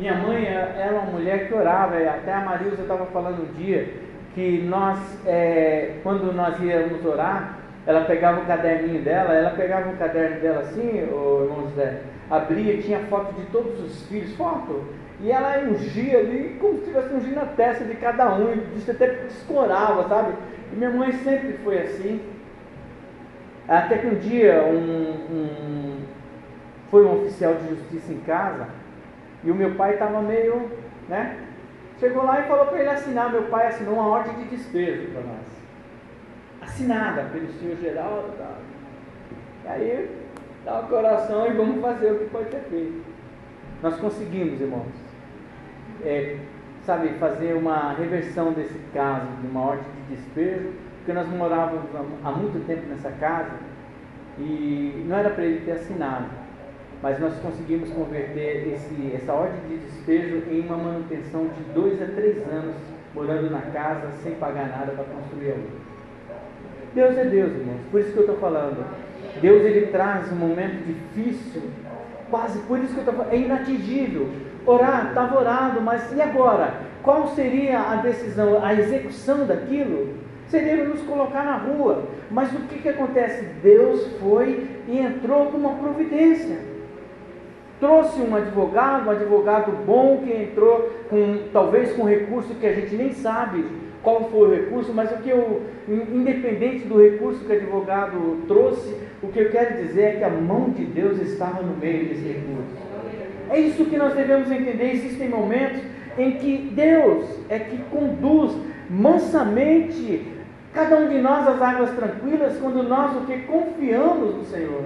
Minha 0.01 0.15
mãe 0.15 0.47
era 0.47 0.93
uma 0.95 1.13
mulher 1.13 1.47
que 1.47 1.53
orava. 1.53 1.99
Até 1.99 2.33
a 2.33 2.41
Marilza 2.41 2.81
estava 2.81 3.05
falando 3.05 3.43
um 3.43 3.53
dia 3.53 3.87
que 4.35 4.63
nós, 4.63 4.99
é, 5.27 5.97
quando 6.03 6.33
nós 6.33 6.59
íamos 6.59 7.05
orar, 7.05 7.59
ela 7.87 8.07
pegava 8.07 8.41
o 8.41 8.47
caderninho 8.47 9.03
dela, 9.03 9.35
ela 9.35 9.51
pegava 9.51 9.91
o 9.91 9.99
caderno 9.99 10.41
dela 10.41 10.61
assim, 10.61 11.03
o 11.13 11.43
irmão 11.45 11.69
José, 11.69 12.01
abria, 12.31 12.81
tinha 12.81 13.01
foto 13.11 13.35
de 13.35 13.45
todos 13.49 13.79
os 13.79 14.07
filhos, 14.07 14.35
foto, 14.37 14.87
e 15.21 15.31
ela 15.31 15.59
ungia 15.69 16.19
ali 16.19 16.57
como 16.59 16.79
se 16.79 16.85
estivesse 16.85 17.15
ungindo 17.15 17.41
a 17.41 17.47
testa 17.47 17.85
de 17.85 17.95
cada 17.97 18.33
um, 18.37 18.55
e 18.55 18.91
até 18.91 19.27
escorava, 19.27 20.09
sabe? 20.09 20.33
E 20.73 20.77
minha 20.77 20.91
mãe 20.91 21.13
sempre 21.13 21.59
foi 21.63 21.79
assim. 21.79 22.23
Até 23.69 23.99
que 23.99 24.07
um 24.07 24.15
dia 24.15 24.63
um, 24.65 25.11
um, 25.31 25.99
foi 26.91 27.05
um 27.05 27.21
oficial 27.21 27.55
de 27.55 27.69
justiça 27.69 28.13
em 28.13 28.21
casa, 28.21 28.80
e 29.43 29.51
o 29.51 29.55
meu 29.55 29.75
pai 29.75 29.95
estava 29.95 30.21
meio, 30.21 30.71
né? 31.09 31.47
Chegou 31.99 32.25
lá 32.25 32.41
e 32.41 32.49
falou 32.49 32.67
para 32.67 32.79
ele 32.79 32.89
assinar. 32.89 33.31
Meu 33.31 33.45
pai 33.45 33.67
assinou 33.67 33.95
uma 33.95 34.09
ordem 34.09 34.35
de 34.35 34.57
despejo 34.57 35.11
para 35.13 35.23
nós. 35.23 35.47
Assinada 36.63 37.25
pelo 37.33 37.51
senhor 37.53 37.77
Geraldo. 37.77 38.33
Tá? 38.39 38.57
E 39.65 39.69
aí 39.69 40.11
dá 40.65 40.81
o 40.81 40.89
coração 40.89 41.47
e 41.47 41.53
vamos 41.53 41.81
fazer 41.81 42.13
o 42.13 42.19
que 42.19 42.31
pode 42.31 42.51
ser 42.51 42.61
feito. 42.71 43.05
Nós 43.83 43.97
conseguimos, 43.97 44.61
irmãos, 44.61 44.93
é, 46.05 46.37
sabe, 46.85 47.11
fazer 47.19 47.55
uma 47.55 47.93
reversão 47.95 48.53
desse 48.53 48.79
caso, 48.93 49.27
de 49.41 49.47
uma 49.47 49.61
ordem 49.61 49.85
de 50.09 50.17
despejo, 50.17 50.73
porque 50.99 51.13
nós 51.13 51.29
morávamos 51.29 51.89
há 52.25 52.31
muito 52.31 52.67
tempo 52.67 52.87
nessa 52.89 53.11
casa 53.13 53.53
e 54.39 55.05
não 55.07 55.17
era 55.17 55.31
para 55.31 55.45
ele 55.45 55.65
ter 55.65 55.73
assinado, 55.73 56.27
mas 57.03 57.19
nós 57.19 57.35
conseguimos 57.41 57.91
converter 57.91 58.69
esse, 58.75 59.13
essa 59.15 59.33
ordem 59.33 59.61
de 59.69 59.79
despejo 59.79 60.43
em 60.51 60.61
uma 60.61 60.77
manutenção 60.77 61.49
de 61.49 61.63
dois 61.73 62.01
a 62.03 62.07
três 62.07 62.37
anos, 62.49 62.77
morando 63.15 63.51
na 63.51 63.63
casa 63.63 64.11
sem 64.23 64.35
pagar 64.35 64.69
nada 64.69 64.93
para 64.93 65.05
construir 65.05 65.53
a. 65.53 65.55
Deus 66.95 67.17
é 67.17 67.25
Deus, 67.25 67.53
irmãos, 67.53 67.81
por 67.91 68.01
isso 68.01 68.13
que 68.13 68.19
eu 68.19 68.23
estou 68.25 68.37
falando. 68.37 68.85
Deus 69.41 69.63
ele 69.65 69.87
traz 69.87 70.31
um 70.33 70.37
momento 70.37 70.85
difícil, 70.85 71.63
quase 72.29 72.59
por 72.61 72.79
isso 72.79 72.93
que 72.93 73.01
eu 73.01 73.05
estou 73.05 73.15
falando, 73.15 73.33
é 73.33 73.37
inatingível. 73.37 74.29
Orar, 74.67 75.09
estava 75.09 75.39
orado, 75.39 75.81
mas 75.81 76.13
e 76.13 76.21
agora? 76.21 76.75
Qual 77.03 77.29
seria 77.29 77.81
a 77.81 77.97
decisão, 77.97 78.63
a 78.63 78.75
execução 78.75 79.47
daquilo? 79.47 80.15
Seria 80.49 80.85
nos 80.85 81.01
colocar 81.03 81.45
na 81.45 81.57
rua. 81.57 82.03
Mas 82.31 82.53
o 82.53 82.59
que, 82.67 82.81
que 82.83 82.89
acontece? 82.89 83.43
Deus 83.63 84.07
foi 84.19 84.69
e 84.87 84.99
entrou 84.99 85.47
com 85.47 85.57
uma 85.57 85.75
providência. 85.77 86.70
Trouxe 87.81 88.21
um 88.21 88.37
advogado, 88.37 89.09
um 89.09 89.11
advogado 89.11 89.73
bom 89.87 90.23
que 90.23 90.31
entrou 90.31 90.91
com 91.09 91.49
talvez 91.51 91.93
com 91.95 92.05
recurso 92.05 92.55
que 92.55 92.67
a 92.67 92.75
gente 92.75 92.95
nem 92.95 93.13
sabe 93.13 93.65
qual 94.03 94.29
foi 94.31 94.49
o 94.49 94.51
recurso, 94.51 94.93
mas 94.93 95.11
o 95.11 95.17
que 95.17 95.31
eu, 95.31 95.63
independente 95.89 96.87
do 96.87 97.01
recurso 97.01 97.45
que 97.45 97.53
o 97.53 97.57
advogado 97.57 98.43
trouxe, 98.47 98.95
o 99.23 99.29
que 99.29 99.39
eu 99.39 99.51
quero 99.51 99.83
dizer 99.83 100.03
é 100.03 100.13
que 100.17 100.25
a 100.25 100.31
mão 100.31 100.71
de 100.71 100.85
Deus 100.85 101.21
estava 101.21 101.63
no 101.63 101.77
meio 101.77 102.09
desse 102.09 102.27
recurso. 102.27 102.91
É 103.49 103.59
isso 103.59 103.85
que 103.87 103.97
nós 103.97 104.15
devemos 104.15 104.51
entender. 104.51 104.93
Existem 104.93 105.29
momentos 105.29 105.81
em 106.19 106.33
que 106.33 106.71
Deus 106.75 107.25
é 107.49 107.59
que 107.59 107.79
conduz 107.91 108.57
mansamente 108.89 110.27
cada 110.73 110.97
um 110.97 111.09
de 111.09 111.19
nós 111.19 111.49
às 111.49 111.61
águas 111.61 111.91
tranquilas, 111.91 112.59
quando 112.59 112.83
nós 112.83 113.17
o 113.17 113.27
que 113.27 113.39
confiamos 113.41 114.37
no 114.37 114.45
Senhor. 114.45 114.85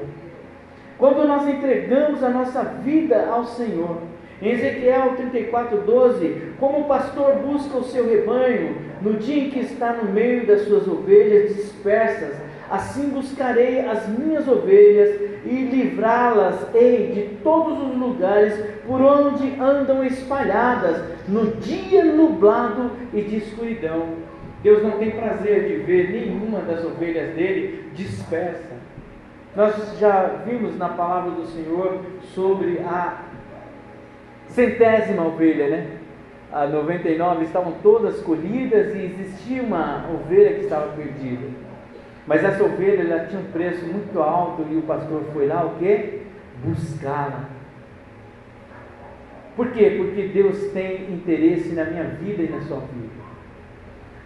Quando 0.99 1.27
nós 1.27 1.49
entregamos 1.49 2.23
a 2.23 2.29
nossa 2.29 2.63
vida 2.63 3.27
ao 3.27 3.45
Senhor. 3.45 3.99
Em 4.43 4.51
Ezequiel 4.51 5.15
34, 5.17 5.79
12, 5.79 6.43
como 6.59 6.81
o 6.81 6.85
pastor 6.85 7.37
busca 7.37 7.79
o 7.79 7.85
seu 7.85 8.09
rebanho 8.09 8.77
no 9.01 9.15
dia 9.15 9.45
em 9.45 9.51
que 9.51 9.61
está 9.61 9.93
no 9.93 10.13
meio 10.13 10.47
das 10.47 10.63
suas 10.63 10.87
ovelhas 10.89 11.55
dispersas, 11.55 12.35
assim 12.71 13.09
buscarei 13.11 13.81
as 13.81 14.09
minhas 14.09 14.47
ovelhas 14.49 15.21
e 15.45 15.69
livrá-las-ei 15.71 17.13
de 17.13 17.23
todos 17.43 17.79
os 17.89 17.97
lugares 17.97 18.55
por 18.87 19.01
onde 19.01 19.59
andam 19.61 20.05
espalhadas, 20.05 21.03
no 21.29 21.53
dia 21.57 22.05
nublado 22.05 22.91
e 23.13 23.21
de 23.23 23.37
escuridão. 23.37 24.09
Deus 24.63 24.83
não 24.83 24.93
tem 24.93 25.11
prazer 25.11 25.69
de 25.69 25.77
ver 25.85 26.11
nenhuma 26.11 26.61
das 26.61 26.85
ovelhas 26.85 27.35
dele 27.35 27.85
dispersa. 27.95 28.84
Nós 29.57 29.99
já 29.99 30.43
vimos 30.45 30.77
na 30.77 30.89
palavra 30.89 31.31
do 31.31 31.47
Senhor 31.47 32.01
sobre 32.35 32.81
a 32.81 33.23
centésima 34.49 35.25
ovelha, 35.25 35.69
né? 35.69 35.99
A 36.53 36.67
99 36.67 37.45
estavam 37.45 37.73
todas 37.83 38.21
colhidas 38.21 38.95
e 38.95 39.05
existia 39.05 39.63
uma 39.63 40.09
ovelha 40.13 40.55
que 40.55 40.61
estava 40.63 40.89
perdida. 40.93 41.47
Mas 42.27 42.43
essa 42.43 42.65
ovelha 42.65 43.03
ela 43.03 43.27
tinha 43.27 43.41
um 43.41 43.51
preço 43.53 43.85
muito 43.85 44.21
alto 44.21 44.65
e 44.71 44.77
o 44.77 44.83
pastor 44.83 45.23
foi 45.33 45.47
lá 45.47 45.65
o 45.65 45.79
quê? 45.79 46.23
Buscá-la. 46.65 47.45
Por 49.57 49.71
quê? 49.71 49.95
Porque 49.97 50.29
Deus 50.29 50.73
tem 50.73 51.13
interesse 51.13 51.75
na 51.75 51.85
minha 51.85 52.05
vida 52.05 52.43
e 52.43 52.49
na 52.49 52.61
sua 52.63 52.81
vida. 52.81 53.25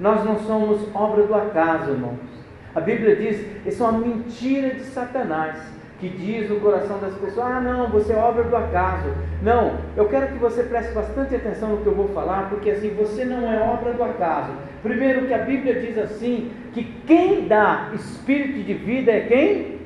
Nós 0.01 0.25
não 0.25 0.39
somos 0.39 0.89
obra 0.95 1.25
do 1.25 1.35
acaso, 1.35 1.91
irmãos. 1.91 2.38
A 2.75 2.81
Bíblia 2.81 3.17
diz, 3.17 3.45
isso 3.67 3.83
é 3.83 3.87
uma 3.87 3.99
mentira 3.99 4.75
de 4.75 4.85
Satanás 4.85 5.79
que 5.99 6.09
diz 6.09 6.49
no 6.49 6.61
coração 6.61 6.99
das 6.99 7.15
pessoas: 7.15 7.47
ah, 7.47 7.61
não, 7.61 7.89
você 7.89 8.13
é 8.13 8.17
obra 8.17 8.45
do 8.45 8.57
acaso. 8.57 9.09
Não, 9.43 9.79
eu 9.97 10.09
quero 10.09 10.29
que 10.29 10.39
você 10.39 10.63
preste 10.63 10.93
bastante 10.93 11.35
atenção 11.35 11.71
no 11.71 11.79
que 11.79 11.87
eu 11.87 11.95
vou 11.95 12.09
falar, 12.09 12.49
porque 12.49 12.71
assim, 12.71 12.91
você 12.91 13.25
não 13.25 13.51
é 13.51 13.61
obra 13.61 13.93
do 13.93 14.03
acaso. 14.03 14.53
Primeiro, 14.83 15.27
que 15.27 15.35
a 15.35 15.39
Bíblia 15.39 15.81
diz 15.81 15.99
assim: 15.99 16.53
que 16.73 16.85
quem 17.07 17.49
dá 17.49 17.91
espírito 17.95 18.65
de 18.65 18.75
vida 18.75 19.11
é 19.11 19.21
quem? 19.21 19.79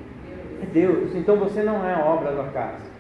É 0.62 0.66
Deus. 0.66 1.14
Então 1.14 1.36
você 1.36 1.62
não 1.62 1.88
é 1.88 1.96
obra 1.96 2.32
do 2.32 2.42
acaso. 2.42 2.92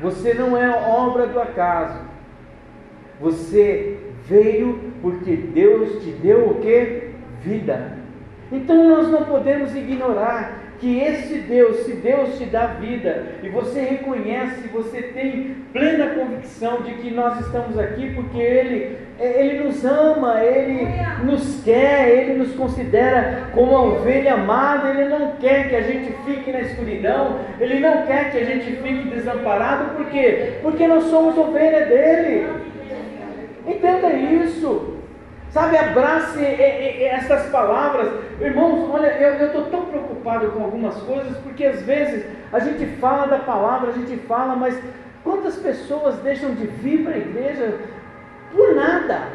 Você 0.00 0.34
não 0.34 0.56
é 0.56 0.68
obra 0.70 1.26
do 1.26 1.40
acaso. 1.40 1.98
Você 3.20 3.98
veio 4.26 4.92
porque 5.00 5.36
Deus 5.36 6.02
te 6.02 6.10
deu 6.10 6.48
o 6.48 6.54
que? 6.60 7.03
Vida. 7.44 7.92
Então 8.50 8.88
nós 8.88 9.08
não 9.10 9.24
podemos 9.24 9.74
ignorar 9.74 10.64
que 10.78 10.98
esse 10.98 11.38
Deus, 11.38 11.78
se 11.84 11.94
Deus 11.94 12.36
te 12.36 12.44
dá 12.44 12.66
vida 12.66 13.26
e 13.42 13.48
você 13.48 13.80
reconhece, 13.80 14.68
você 14.68 15.02
tem 15.02 15.56
plena 15.72 16.14
convicção 16.14 16.82
de 16.82 16.94
que 16.94 17.10
nós 17.10 17.40
estamos 17.40 17.78
aqui 17.78 18.12
porque 18.14 18.38
Ele, 18.38 18.96
é, 19.18 19.46
Ele 19.46 19.64
nos 19.64 19.84
ama, 19.84 20.44
Ele 20.44 20.86
nos 21.24 21.62
quer, 21.64 22.08
Ele 22.08 22.34
nos 22.34 22.52
considera 22.54 23.48
como 23.52 23.76
a 23.76 23.82
ovelha 23.82 24.34
amada, 24.34 24.90
Ele 24.90 25.08
não 25.08 25.32
quer 25.36 25.68
que 25.68 25.76
a 25.76 25.82
gente 25.82 26.12
fique 26.24 26.52
na 26.52 26.60
escuridão, 26.60 27.38
Ele 27.60 27.80
não 27.80 28.06
quer 28.06 28.30
que 28.30 28.38
a 28.38 28.44
gente 28.44 28.76
fique 28.76 29.08
desamparado, 29.08 29.96
por 29.96 30.06
quê? 30.06 30.58
Porque 30.62 30.86
nós 30.86 31.04
somos 31.04 31.36
ovelha 31.38 31.86
dele. 31.86 32.46
Entenda 33.66 34.12
isso. 34.12 34.93
Sabe, 35.54 35.78
abrace 35.78 36.44
essas 36.44 37.48
palavras. 37.50 38.10
Irmãos, 38.40 38.90
olha, 38.92 39.06
eu 39.06 39.46
estou 39.46 39.66
tão 39.66 39.86
preocupado 39.86 40.48
com 40.48 40.64
algumas 40.64 40.96
coisas, 41.02 41.38
porque 41.44 41.64
às 41.64 41.80
vezes 41.82 42.26
a 42.52 42.58
gente 42.58 42.84
fala 42.96 43.28
da 43.28 43.38
palavra, 43.38 43.90
a 43.90 43.92
gente 43.92 44.16
fala, 44.26 44.56
mas 44.56 44.76
quantas 45.22 45.54
pessoas 45.54 46.16
deixam 46.18 46.56
de 46.56 46.66
vir 46.66 47.04
para 47.04 47.14
a 47.14 47.18
igreja 47.18 47.78
por 48.50 48.74
nada? 48.74 49.28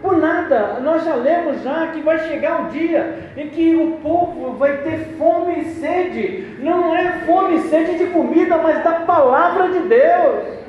Por 0.00 0.16
nada, 0.16 0.80
nós 0.80 1.04
já 1.04 1.14
lemos 1.14 1.62
já 1.62 1.88
que 1.88 2.00
vai 2.00 2.18
chegar 2.20 2.62
o 2.62 2.68
dia 2.70 3.30
em 3.36 3.50
que 3.50 3.76
o 3.76 3.98
povo 4.02 4.54
vai 4.54 4.78
ter 4.78 5.14
fome 5.18 5.60
e 5.60 5.64
sede. 5.72 6.56
Não 6.60 6.96
é 6.96 7.20
fome 7.26 7.56
e 7.56 7.68
sede 7.68 7.98
de 7.98 8.06
comida, 8.06 8.56
mas 8.56 8.82
da 8.82 9.00
palavra 9.00 9.68
de 9.68 9.80
Deus. 9.80 10.59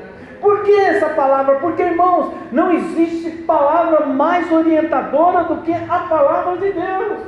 Por 0.41 0.63
que 0.63 0.73
essa 0.73 1.10
palavra? 1.10 1.56
Porque, 1.60 1.84
irmãos, 1.84 2.34
não 2.51 2.71
existe 2.71 3.30
palavra 3.43 4.08
mais 4.08 4.51
orientadora 4.51 5.43
do 5.43 5.58
que 5.58 5.71
a 5.71 5.99
palavra 6.10 6.58
de 6.58 6.71
Deus. 6.71 7.19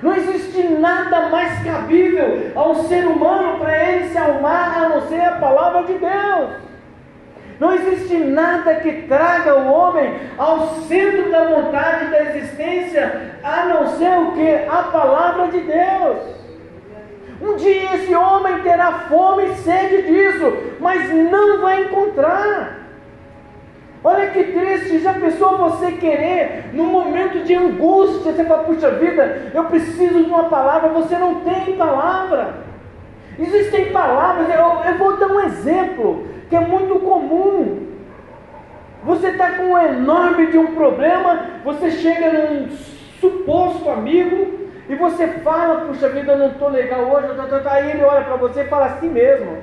Não 0.00 0.14
existe 0.14 0.62
nada 0.62 1.28
mais 1.28 1.62
cabível 1.62 2.52
ao 2.54 2.74
ser 2.84 3.04
humano 3.06 3.58
para 3.58 3.76
ele 3.76 4.08
se 4.08 4.16
arrumar 4.16 4.74
a 4.76 4.88
não 4.88 5.02
ser 5.08 5.20
a 5.20 5.32
palavra 5.32 5.82
de 5.82 5.94
Deus. 5.94 6.50
Não 7.58 7.74
existe 7.74 8.16
nada 8.16 8.76
que 8.76 9.02
traga 9.02 9.54
o 9.54 9.70
homem 9.70 10.14
ao 10.38 10.68
centro 10.88 11.30
da 11.30 11.44
vontade 11.44 12.06
da 12.06 12.22
existência 12.22 13.34
a 13.42 13.66
não 13.66 13.86
ser 13.88 14.18
o 14.18 14.32
que? 14.32 14.50
A 14.66 14.84
palavra 14.84 15.48
de 15.48 15.60
Deus. 15.60 16.39
Um 17.40 17.56
dia 17.56 17.94
esse 17.94 18.14
homem 18.14 18.60
terá 18.60 18.92
fome 19.08 19.46
e 19.46 19.54
sede 19.56 20.02
disso, 20.02 20.56
mas 20.78 21.08
não 21.10 21.60
vai 21.60 21.84
encontrar. 21.84 22.80
Olha 24.02 24.28
que 24.28 24.44
triste, 24.44 25.00
já 25.00 25.12
pensou 25.12 25.58
você 25.58 25.92
querer, 25.92 26.70
num 26.72 26.86
momento 26.86 27.44
de 27.44 27.54
angústia, 27.54 28.32
você 28.32 28.44
fala, 28.44 28.64
puxa 28.64 28.90
vida, 28.92 29.50
eu 29.54 29.64
preciso 29.64 30.24
de 30.24 30.30
uma 30.30 30.44
palavra, 30.44 30.88
você 30.90 31.16
não 31.16 31.36
tem 31.36 31.76
palavra. 31.76 32.70
Existem 33.38 33.92
palavras, 33.92 34.48
eu, 34.48 34.90
eu 34.90 34.98
vou 34.98 35.16
dar 35.16 35.28
um 35.28 35.40
exemplo 35.40 36.26
que 36.48 36.56
é 36.56 36.60
muito 36.60 36.98
comum. 37.00 37.86
Você 39.04 39.28
está 39.28 39.52
com 39.52 39.64
um 39.64 39.78
enorme 39.78 40.46
de 40.48 40.58
um 40.58 40.74
problema, 40.74 41.46
você 41.64 41.90
chega 41.90 42.30
num 42.32 42.68
suposto 43.20 43.88
amigo, 43.88 44.69
e 44.90 44.96
você 44.96 45.28
fala, 45.44 45.86
puxa 45.86 46.08
vida, 46.08 46.32
eu 46.32 46.38
não 46.38 46.48
estou 46.48 46.68
legal 46.68 47.02
hoje, 47.02 47.28
tô, 47.28 47.44
tô, 47.44 47.60
tô. 47.60 47.68
aí 47.68 47.92
ele 47.92 48.02
olha 48.02 48.24
para 48.24 48.34
você 48.34 48.62
e 48.62 48.66
fala 48.66 48.86
assim 48.86 49.08
mesmo. 49.08 49.58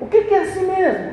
O 0.00 0.06
que, 0.06 0.22
que 0.22 0.34
é 0.34 0.40
assim 0.40 0.66
mesmo? 0.66 1.12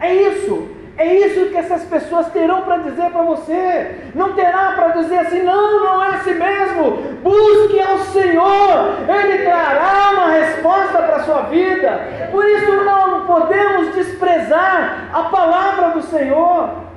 É 0.00 0.12
isso. 0.12 0.68
É 0.96 1.14
isso 1.14 1.50
que 1.50 1.56
essas 1.56 1.84
pessoas 1.84 2.32
terão 2.32 2.62
para 2.62 2.78
dizer 2.78 3.12
para 3.12 3.22
você. 3.22 4.10
Não 4.12 4.32
terá 4.32 4.72
para 4.72 4.88
dizer 4.88 5.20
assim, 5.20 5.40
não, 5.44 5.84
não 5.84 6.04
é 6.04 6.16
assim 6.16 6.34
mesmo. 6.34 6.96
Busque 7.22 7.80
ao 7.80 7.98
Senhor, 7.98 9.08
Ele 9.08 9.44
trará 9.44 10.10
uma 10.14 10.30
resposta 10.32 10.98
para 11.00 11.16
a 11.16 11.22
sua 11.22 11.42
vida. 11.42 12.28
Por 12.32 12.44
isso 12.44 12.72
não 12.72 13.24
podemos 13.24 13.94
desprezar 13.94 15.10
a 15.12 15.22
palavra 15.22 15.90
do 15.90 16.02
Senhor. 16.02 16.89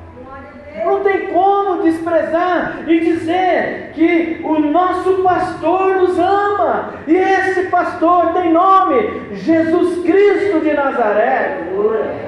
Não 0.75 1.01
tem 1.01 1.27
como 1.27 1.83
desprezar 1.83 2.79
e 2.87 2.99
dizer 2.99 3.91
que 3.93 4.41
o 4.43 4.59
nosso 4.59 5.21
pastor 5.21 5.97
nos 5.97 6.17
ama. 6.17 6.95
E 7.07 7.15
esse 7.15 7.65
pastor 7.65 8.33
tem 8.33 8.51
nome: 8.51 9.21
Jesus 9.33 10.03
Cristo 10.03 10.61
de 10.61 10.73
Nazaré. 10.73 11.59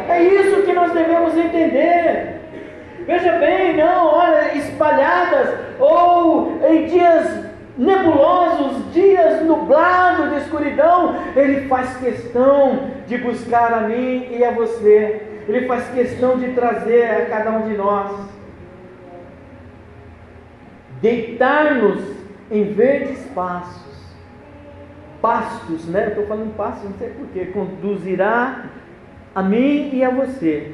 É 0.08 0.24
isso 0.24 0.62
que 0.62 0.74
nós 0.74 0.92
devemos 0.92 1.36
entender. 1.36 2.40
Veja 3.08 3.34
bem, 3.34 3.78
não, 3.78 4.08
olha, 4.08 4.56
espalhadas 4.56 5.50
ou 5.80 6.60
em 6.68 6.86
dias 6.86 7.46
nebulosos, 7.78 8.94
dias 8.94 9.44
nublados 9.44 10.32
de 10.32 10.38
escuridão, 10.38 11.16
Ele 11.36 11.68
faz 11.68 11.98
questão 11.98 12.92
de 13.06 13.18
buscar 13.18 13.74
a 13.74 13.82
mim 13.82 14.28
e 14.32 14.44
a 14.44 14.52
você. 14.52 15.22
Ele 15.48 15.68
faz 15.68 15.88
questão 15.90 16.38
de 16.38 16.54
trazer 16.54 17.04
a 17.06 17.26
cada 17.26 17.52
um 17.52 17.68
de 17.68 17.76
nós 17.76 18.35
deitar-nos 21.06 22.02
em 22.50 22.74
verdes 22.74 23.24
pastos, 23.36 23.94
pastos, 25.22 25.86
né? 25.86 26.08
Estou 26.08 26.26
falando 26.26 26.58
pastos, 26.58 26.89
não 26.89 26.98
sei 26.98 27.10
porquê, 27.10 27.46
conduzirá 27.46 28.65
a 29.36 29.44
mim 29.44 29.91
e 29.94 30.04
a 30.04 30.10
você 30.10 30.72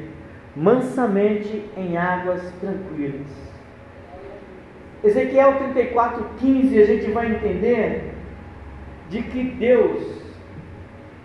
mansamente 0.55 1.65
em 1.75 1.97
águas 1.97 2.41
tranquilas. 2.61 3.27
Ezequiel 5.03 5.57
34, 5.57 6.25
15, 6.39 6.81
a 6.81 6.85
gente 6.85 7.11
vai 7.11 7.31
entender 7.31 8.13
de 9.09 9.23
que 9.23 9.43
Deus, 9.43 10.01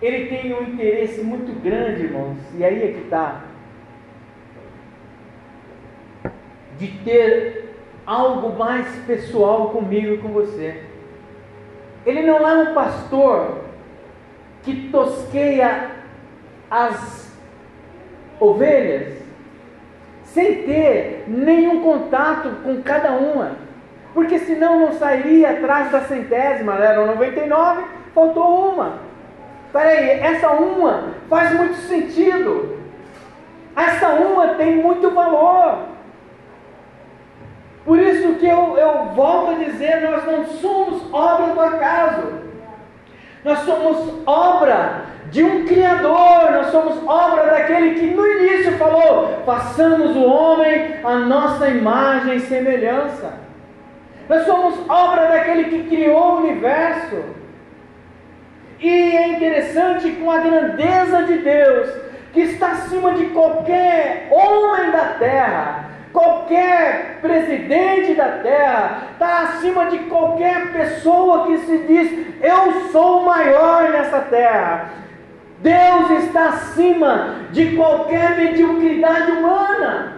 Ele 0.03 0.27
tem 0.27 0.53
um 0.53 0.63
interesse 0.63 1.23
muito 1.23 1.53
grande, 1.63 2.03
irmãos, 2.03 2.39
e 2.59 2.65
aí 2.65 2.83
é 2.83 2.93
que 2.93 3.05
está, 3.05 3.45
de 6.77 6.89
ter 7.05 7.66
algo 8.07 8.57
mais 8.57 8.87
pessoal 9.07 9.71
comigo 9.71 10.15
e 10.15 10.19
com 10.19 10.29
você. 10.29 10.83
Ele 12.05 12.23
não 12.23 12.49
é 12.49 12.55
um 12.55 12.75
pastor 12.75 13.63
que 14.63 14.89
tosqueia 14.91 15.91
as 16.71 17.37
ovelhas 18.39 19.17
sem 20.23 20.63
ter 20.63 21.25
nenhum 21.27 21.83
contato 21.83 22.51
com 22.63 22.83
cada 22.83 23.13
uma, 23.13 23.53
porque 24.13 24.39
senão 24.39 24.79
não 24.79 24.93
sairia 24.93 25.51
atrás 25.51 25.91
da 25.91 26.03
centésima, 26.03 26.75
eram 26.75 27.07
99, 27.07 27.85
faltou 28.15 28.73
uma. 28.73 28.99
Peraí, 29.73 30.21
essa 30.21 30.51
uma 30.51 31.15
faz 31.29 31.53
muito 31.55 31.77
sentido. 31.77 32.77
Essa 33.75 34.09
uma 34.11 34.55
tem 34.55 34.77
muito 34.77 35.11
valor. 35.11 35.96
Por 37.87 38.01
isso 38.01 38.35
que 38.35 38.47
eu, 38.47 38.77
eu 38.77 39.13
volto 39.15 39.53
a 39.53 39.65
dizer, 39.65 40.03
nós 40.03 40.27
não 40.27 40.45
somos 40.45 41.03
obra 41.15 41.55
do 41.55 41.61
acaso. 41.61 42.47
Nós 43.45 43.61
somos 43.61 44.13
obra 44.27 45.03
de 45.31 45.45
um 45.45 45.65
Criador, 45.65 46.51
nós 46.51 46.67
somos 46.73 46.99
obra 47.07 47.45
daquele 47.45 47.95
que 47.95 48.07
no 48.09 48.27
início 48.27 48.73
falou: 48.73 49.43
façamos 49.47 50.17
o 50.17 50.25
homem 50.25 50.97
a 51.05 51.15
nossa 51.15 51.69
imagem 51.69 52.37
e 52.37 52.41
semelhança. 52.41 53.35
Nós 54.29 54.45
somos 54.45 54.75
obra 54.91 55.29
daquele 55.29 55.65
que 55.65 55.97
criou 55.97 56.33
o 56.33 56.37
universo. 56.39 57.23
E 58.81 58.89
é 59.17 59.29
interessante 59.29 60.11
com 60.11 60.29
a 60.29 60.39
grandeza 60.39 61.23
de 61.23 61.39
Deus, 61.39 61.89
que 62.33 62.41
está 62.41 62.73
acima 62.73 63.13
de 63.13 63.27
qualquer 63.27 64.29
homem 64.31 64.91
da 64.91 65.15
terra, 65.19 65.85
Qualquer 66.17 67.19
presidente 67.21 68.15
da 68.15 68.39
terra 68.39 69.03
está 69.13 69.41
acima 69.41 69.85
de 69.91 69.99
qualquer 69.99 70.73
pessoa 70.73 71.47
que 71.47 71.59
se 71.59 71.77
diz 71.81 72.27
eu 72.43 72.89
sou 72.91 73.21
o 73.21 73.27
maior 73.27 73.91
nessa 73.91 74.21
terra. 74.21 74.93
Deus 75.59 76.11
está 76.25 76.47
acima 76.47 77.35
de 77.53 77.77
qualquer 77.77 78.35
mediocridade 78.35 79.31
humana. 79.31 80.15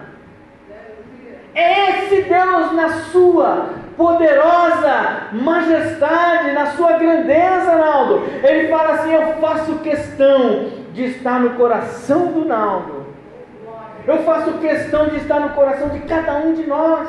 É 1.53 1.89
esse 1.89 2.21
Deus 2.21 2.71
na 2.71 2.89
sua 3.11 3.69
poderosa 3.97 5.27
majestade, 5.33 6.53
na 6.53 6.67
sua 6.67 6.93
grandeza, 6.93 7.75
Naldo. 7.75 8.23
Ele 8.41 8.69
fala 8.69 8.93
assim: 8.93 9.13
Eu 9.13 9.33
faço 9.41 9.79
questão 9.79 10.69
de 10.93 11.03
estar 11.03 11.41
no 11.41 11.49
coração 11.55 12.27
do 12.27 12.45
Naldo 12.45 12.98
eu 14.09 14.23
faço 14.23 14.53
questão 14.53 15.07
de 15.07 15.17
estar 15.17 15.39
no 15.39 15.49
coração 15.49 15.89
de 15.89 15.99
cada 15.99 16.37
um 16.37 16.53
de 16.53 16.65
nós. 16.65 17.07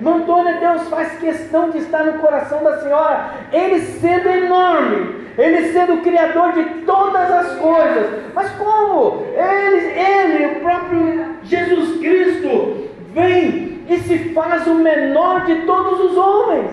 Mantônia, 0.00 0.60
Deus 0.60 0.88
faz 0.88 1.18
questão 1.18 1.70
de 1.70 1.78
estar 1.78 2.04
no 2.04 2.18
coração 2.18 2.62
da 2.62 2.78
senhora, 2.80 3.30
Ele 3.50 3.80
sendo 3.80 4.28
enorme, 4.28 5.26
Ele 5.38 5.72
sendo 5.72 5.94
o 5.94 6.02
Criador 6.02 6.52
de 6.52 6.64
todas 6.84 7.30
as 7.30 7.56
coisas. 7.56 8.34
Mas 8.34 8.50
como? 8.52 9.24
Ele, 9.34 9.86
Ele 9.98 10.46
o 10.46 10.60
próprio 10.60 11.36
Jesus 11.44 11.98
Cristo, 12.00 12.90
vem 13.14 13.82
e 13.88 13.98
se 14.00 14.34
faz 14.34 14.66
o 14.66 14.74
menor 14.74 15.46
de 15.46 15.62
todos 15.62 16.00
os 16.00 16.16
homens. 16.18 16.70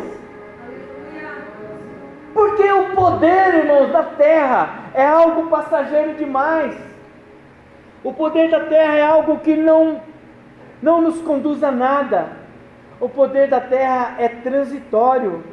Porque 2.34 2.69
o 2.69 2.95
poder, 2.95 3.54
irmãos, 3.56 3.91
da 3.91 4.04
terra 4.04 4.89
é 4.93 5.06
algo 5.06 5.47
passageiro 5.47 6.15
demais. 6.15 6.76
O 8.03 8.11
poder 8.13 8.49
da 8.49 8.59
terra 8.61 8.95
é 8.95 9.01
algo 9.01 9.39
que 9.39 9.55
não, 9.55 10.01
não 10.81 11.01
nos 11.01 11.21
conduz 11.21 11.63
a 11.63 11.71
nada. 11.71 12.27
O 12.99 13.07
poder 13.07 13.47
da 13.47 13.61
terra 13.61 14.15
é 14.19 14.27
transitório. 14.27 15.43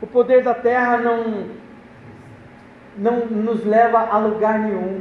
O 0.00 0.06
poder 0.06 0.44
da 0.44 0.54
terra 0.54 0.98
não, 0.98 1.46
não 2.96 3.26
nos 3.26 3.64
leva 3.64 3.98
a 3.98 4.18
lugar 4.18 4.60
nenhum. 4.60 5.00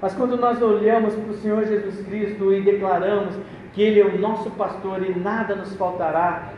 Mas 0.00 0.14
quando 0.14 0.36
nós 0.36 0.62
olhamos 0.62 1.14
para 1.14 1.30
o 1.30 1.34
Senhor 1.34 1.64
Jesus 1.64 2.06
Cristo 2.06 2.52
e 2.52 2.62
declaramos 2.62 3.34
que 3.72 3.82
Ele 3.82 4.00
é 4.00 4.04
o 4.04 4.18
nosso 4.18 4.50
pastor 4.52 5.02
e 5.02 5.18
nada 5.18 5.56
nos 5.56 5.74
faltará, 5.76 6.48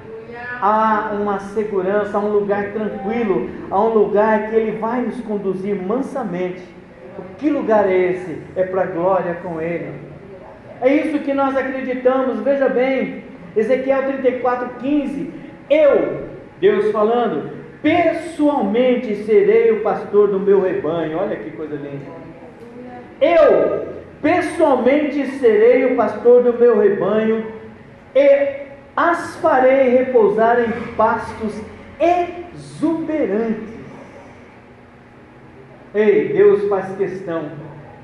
há 0.60 1.10
uma 1.18 1.40
segurança, 1.40 2.16
há 2.16 2.20
um 2.20 2.32
lugar 2.32 2.72
tranquilo, 2.72 3.48
há 3.70 3.80
um 3.80 3.94
lugar 3.94 4.50
que 4.50 4.56
Ele 4.56 4.78
vai 4.78 5.02
nos 5.02 5.20
conduzir 5.22 5.74
mansamente 5.74 6.62
que 7.38 7.50
lugar 7.50 7.88
é 7.88 8.12
esse? 8.12 8.38
É 8.56 8.64
para 8.64 8.86
glória 8.86 9.34
com 9.42 9.60
Ele. 9.60 9.92
É 10.80 10.92
isso 10.94 11.18
que 11.20 11.32
nós 11.32 11.56
acreditamos. 11.56 12.40
Veja 12.40 12.68
bem, 12.68 13.24
Ezequiel 13.56 14.04
34, 14.04 14.68
15. 14.80 15.30
Eu, 15.70 16.22
Deus 16.60 16.90
falando, 16.90 17.50
pessoalmente 17.82 19.14
serei 19.24 19.72
o 19.72 19.80
pastor 19.80 20.28
do 20.28 20.40
meu 20.40 20.60
rebanho. 20.60 21.18
Olha 21.18 21.36
que 21.36 21.50
coisa 21.50 21.74
linda. 21.74 22.22
Eu, 23.20 23.86
pessoalmente 24.20 25.26
serei 25.38 25.84
o 25.84 25.96
pastor 25.96 26.42
do 26.42 26.52
meu 26.52 26.78
rebanho 26.78 27.46
e 28.14 28.62
as 28.96 29.36
farei 29.36 29.88
repousar 29.90 30.58
em 30.60 30.94
pastos 30.94 31.60
exuberantes 32.00 33.71
Ei, 35.94 36.32
Deus 36.32 36.68
faz 36.68 36.96
questão 36.96 37.50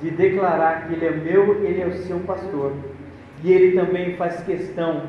de 0.03 0.11
declarar 0.11 0.87
que 0.87 0.95
Ele 0.95 1.07
é 1.07 1.11
meu, 1.11 1.65
Ele 1.65 1.81
é 1.81 1.87
o 1.87 1.95
seu 1.95 2.19
pastor. 2.21 2.73
E 3.43 3.51
Ele 3.51 3.79
também 3.79 4.15
faz 4.17 4.43
questão 4.43 5.05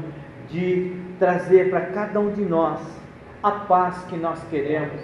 de 0.50 0.96
trazer 1.20 1.70
para 1.70 1.82
cada 1.88 2.20
um 2.20 2.32
de 2.32 2.42
nós 2.42 2.80
a 3.44 3.52
paz 3.52 4.06
que 4.06 4.16
nós 4.16 4.42
queremos, 4.50 5.02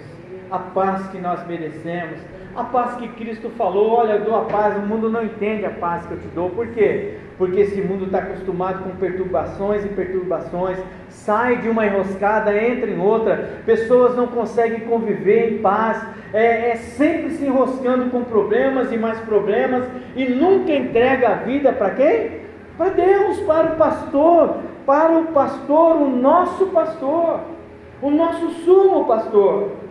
a 0.50 0.58
paz 0.58 1.06
que 1.08 1.18
nós 1.18 1.46
merecemos, 1.46 2.18
a 2.54 2.64
paz 2.64 2.96
que 2.96 3.08
Cristo 3.08 3.50
falou: 3.50 3.90
olha, 3.90 4.12
eu 4.12 4.24
dou 4.24 4.36
a 4.36 4.44
paz, 4.46 4.76
o 4.76 4.80
mundo 4.80 5.10
não 5.10 5.22
entende 5.22 5.66
a 5.66 5.70
paz 5.70 6.06
que 6.06 6.12
eu 6.12 6.18
te 6.18 6.28
dou. 6.28 6.50
Por 6.50 6.68
quê? 6.68 7.18
Porque 7.38 7.60
esse 7.60 7.80
mundo 7.82 8.06
está 8.06 8.18
acostumado 8.18 8.82
com 8.82 8.96
perturbações 8.96 9.84
e 9.84 9.88
perturbações, 9.88 10.78
sai 11.10 11.58
de 11.58 11.68
uma 11.68 11.86
enroscada, 11.86 12.56
entra 12.56 12.90
em 12.90 12.98
outra, 12.98 13.60
pessoas 13.66 14.16
não 14.16 14.26
conseguem 14.26 14.80
conviver 14.80 15.52
em 15.52 15.58
paz, 15.58 16.02
é, 16.32 16.70
é 16.70 16.76
sempre 16.76 17.30
se 17.32 17.44
enroscando 17.44 18.10
com 18.10 18.24
problemas 18.24 18.90
e 18.90 18.96
mais 18.96 19.18
problemas, 19.20 19.84
e 20.14 20.24
nunca 20.26 20.72
entrega 20.72 21.28
a 21.28 21.34
vida 21.34 21.72
para 21.72 21.90
quem? 21.90 22.40
Para 22.78 22.90
Deus, 22.90 23.40
para 23.40 23.72
o 23.72 23.76
pastor, 23.76 24.56
para 24.86 25.18
o 25.18 25.26
pastor, 25.26 25.96
o 25.96 26.08
nosso 26.08 26.66
pastor, 26.66 27.40
o 28.00 28.10
nosso 28.10 28.50
sumo 28.64 29.04
pastor. 29.06 29.85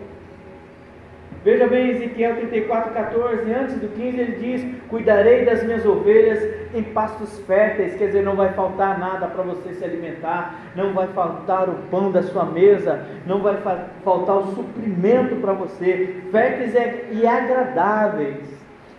Veja 1.46 1.68
bem 1.68 1.90
Ezequiel 1.90 2.34
34, 2.34 2.92
14, 2.92 3.52
antes 3.52 3.76
do 3.76 3.86
15 3.86 4.18
ele 4.18 4.32
diz: 4.32 4.82
Cuidarei 4.88 5.44
das 5.44 5.62
minhas 5.62 5.86
ovelhas 5.86 6.42
em 6.74 6.82
pastos 6.82 7.38
férteis, 7.46 7.94
quer 7.94 8.06
dizer, 8.06 8.24
não 8.24 8.34
vai 8.34 8.52
faltar 8.52 8.98
nada 8.98 9.28
para 9.28 9.44
você 9.44 9.72
se 9.74 9.84
alimentar, 9.84 10.60
não 10.74 10.92
vai 10.92 11.06
faltar 11.06 11.68
o 11.68 11.74
pão 11.88 12.10
da 12.10 12.24
sua 12.24 12.46
mesa, 12.46 13.06
não 13.24 13.42
vai 13.42 13.56
faltar 14.02 14.38
o 14.38 14.56
suprimento 14.56 15.36
para 15.36 15.52
você, 15.52 16.16
férteis 16.32 16.74
e 17.12 17.24
agradáveis. 17.24 18.55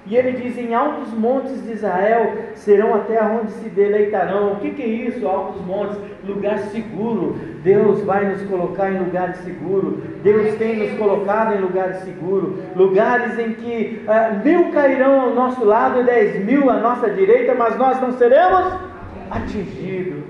E 0.10 0.16
ele 0.16 0.32
diz: 0.32 0.58
Em 0.58 0.74
altos 0.74 1.12
montes 1.14 1.62
de 1.64 1.74
Israel 1.74 2.34
serão 2.56 2.96
até 2.96 3.22
onde 3.22 3.52
se 3.52 3.70
deleitarão. 3.70 4.54
O 4.54 4.56
que, 4.58 4.72
que 4.72 4.82
é 4.82 4.88
isso, 4.88 5.28
altos 5.28 5.64
montes? 5.66 5.98
Lugar 6.26 6.58
seguro. 6.60 7.36
Deus 7.62 8.02
vai 8.04 8.26
nos 8.26 8.42
colocar 8.44 8.90
em 8.92 9.00
lugares 9.00 9.38
seguros. 9.40 10.00
Deus 10.24 10.56
tem 10.56 10.78
nos 10.78 10.98
colocado 10.98 11.56
em 11.56 11.62
lugares 11.62 11.98
seguros. 11.98 12.56
Lugares 12.76 13.38
em 13.38 13.54
que 13.54 14.02
uh, 14.08 14.46
mil 14.46 14.72
cairão 14.72 15.22
ao 15.22 15.36
nosso 15.36 15.66
lado 15.66 16.02
e 16.02 16.04
dez 16.06 16.44
mil 16.44 16.70
à 16.70 16.78
nossa 16.78 17.10
direita, 17.10 17.54
mas 17.54 17.78
nós 17.78 18.00
não 18.00 18.14
seremos 18.14 18.80
atingidos. 19.30 20.24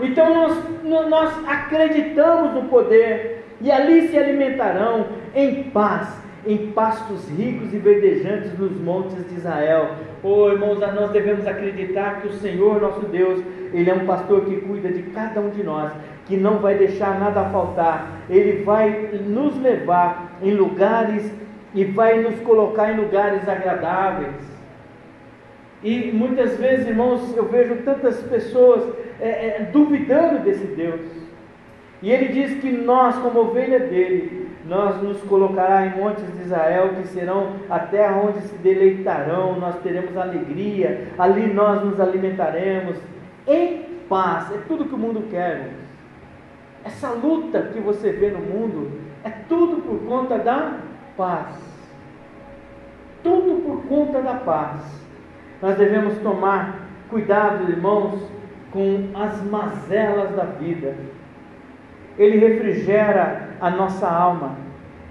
Então 0.00 0.34
nós, 0.34 1.08
nós 1.08 1.48
acreditamos 1.48 2.54
no 2.54 2.68
poder 2.68 3.44
e 3.60 3.70
ali 3.70 4.08
se 4.08 4.18
alimentarão 4.18 5.06
em 5.34 5.64
paz 5.64 6.27
em 6.48 6.72
pastos 6.72 7.28
ricos 7.28 7.74
e 7.74 7.76
verdejantes 7.76 8.58
nos 8.58 8.72
montes 8.80 9.28
de 9.28 9.34
Israel. 9.34 9.90
Oh, 10.22 10.48
irmãos, 10.48 10.80
nós 10.80 11.10
devemos 11.10 11.46
acreditar 11.46 12.22
que 12.22 12.28
o 12.28 12.32
Senhor, 12.32 12.80
nosso 12.80 13.04
Deus, 13.06 13.44
Ele 13.70 13.90
é 13.90 13.94
um 13.94 14.06
pastor 14.06 14.46
que 14.46 14.56
cuida 14.62 14.88
de 14.88 15.02
cada 15.10 15.42
um 15.42 15.50
de 15.50 15.62
nós, 15.62 15.92
que 16.24 16.38
não 16.38 16.58
vai 16.58 16.76
deixar 16.76 17.20
nada 17.20 17.44
faltar. 17.50 18.24
Ele 18.30 18.64
vai 18.64 19.10
nos 19.26 19.60
levar 19.60 20.38
em 20.42 20.54
lugares 20.54 21.30
e 21.74 21.84
vai 21.84 22.22
nos 22.22 22.40
colocar 22.40 22.92
em 22.92 22.96
lugares 22.96 23.46
agradáveis. 23.46 24.34
E 25.84 26.10
muitas 26.10 26.56
vezes, 26.56 26.88
irmãos, 26.88 27.36
eu 27.36 27.44
vejo 27.44 27.76
tantas 27.84 28.22
pessoas 28.22 28.84
é, 29.20 29.28
é, 29.28 29.68
duvidando 29.70 30.38
desse 30.38 30.66
Deus. 30.66 31.02
E 32.00 32.10
ele 32.10 32.28
diz 32.28 32.58
que 32.60 32.70
nós, 32.70 33.16
como 33.16 33.40
ovelha 33.40 33.80
dele, 33.80 34.48
nós 34.68 35.02
nos 35.02 35.18
colocará 35.22 35.86
em 35.86 35.98
montes 35.98 36.30
de 36.36 36.42
Israel, 36.42 36.90
que 36.90 37.08
serão 37.08 37.54
a 37.70 37.78
terra 37.78 38.20
onde 38.22 38.42
se 38.42 38.54
deleitarão, 38.58 39.58
nós 39.58 39.76
teremos 39.76 40.14
alegria, 40.14 41.08
ali 41.18 41.52
nós 41.52 41.82
nos 41.82 41.98
alimentaremos 41.98 42.98
em 43.46 43.82
paz. 44.10 44.52
É 44.52 44.58
tudo 44.68 44.84
que 44.84 44.94
o 44.94 44.98
mundo 44.98 45.24
quer. 45.30 45.70
Essa 46.84 47.08
luta 47.08 47.62
que 47.72 47.80
você 47.80 48.12
vê 48.12 48.30
no 48.30 48.40
mundo 48.40 48.92
é 49.24 49.30
tudo 49.48 49.80
por 49.82 50.06
conta 50.06 50.38
da 50.38 50.76
paz. 51.16 51.56
Tudo 53.22 53.62
por 53.62 53.88
conta 53.88 54.20
da 54.20 54.34
paz. 54.34 54.82
Nós 55.62 55.78
devemos 55.78 56.18
tomar 56.18 56.88
cuidado, 57.08 57.70
irmãos, 57.70 58.20
com 58.70 59.08
as 59.14 59.42
mazelas 59.44 60.36
da 60.36 60.44
vida 60.44 60.94
ele 62.18 62.38
refrigera 62.38 63.50
a 63.60 63.70
nossa 63.70 64.08
alma, 64.08 64.56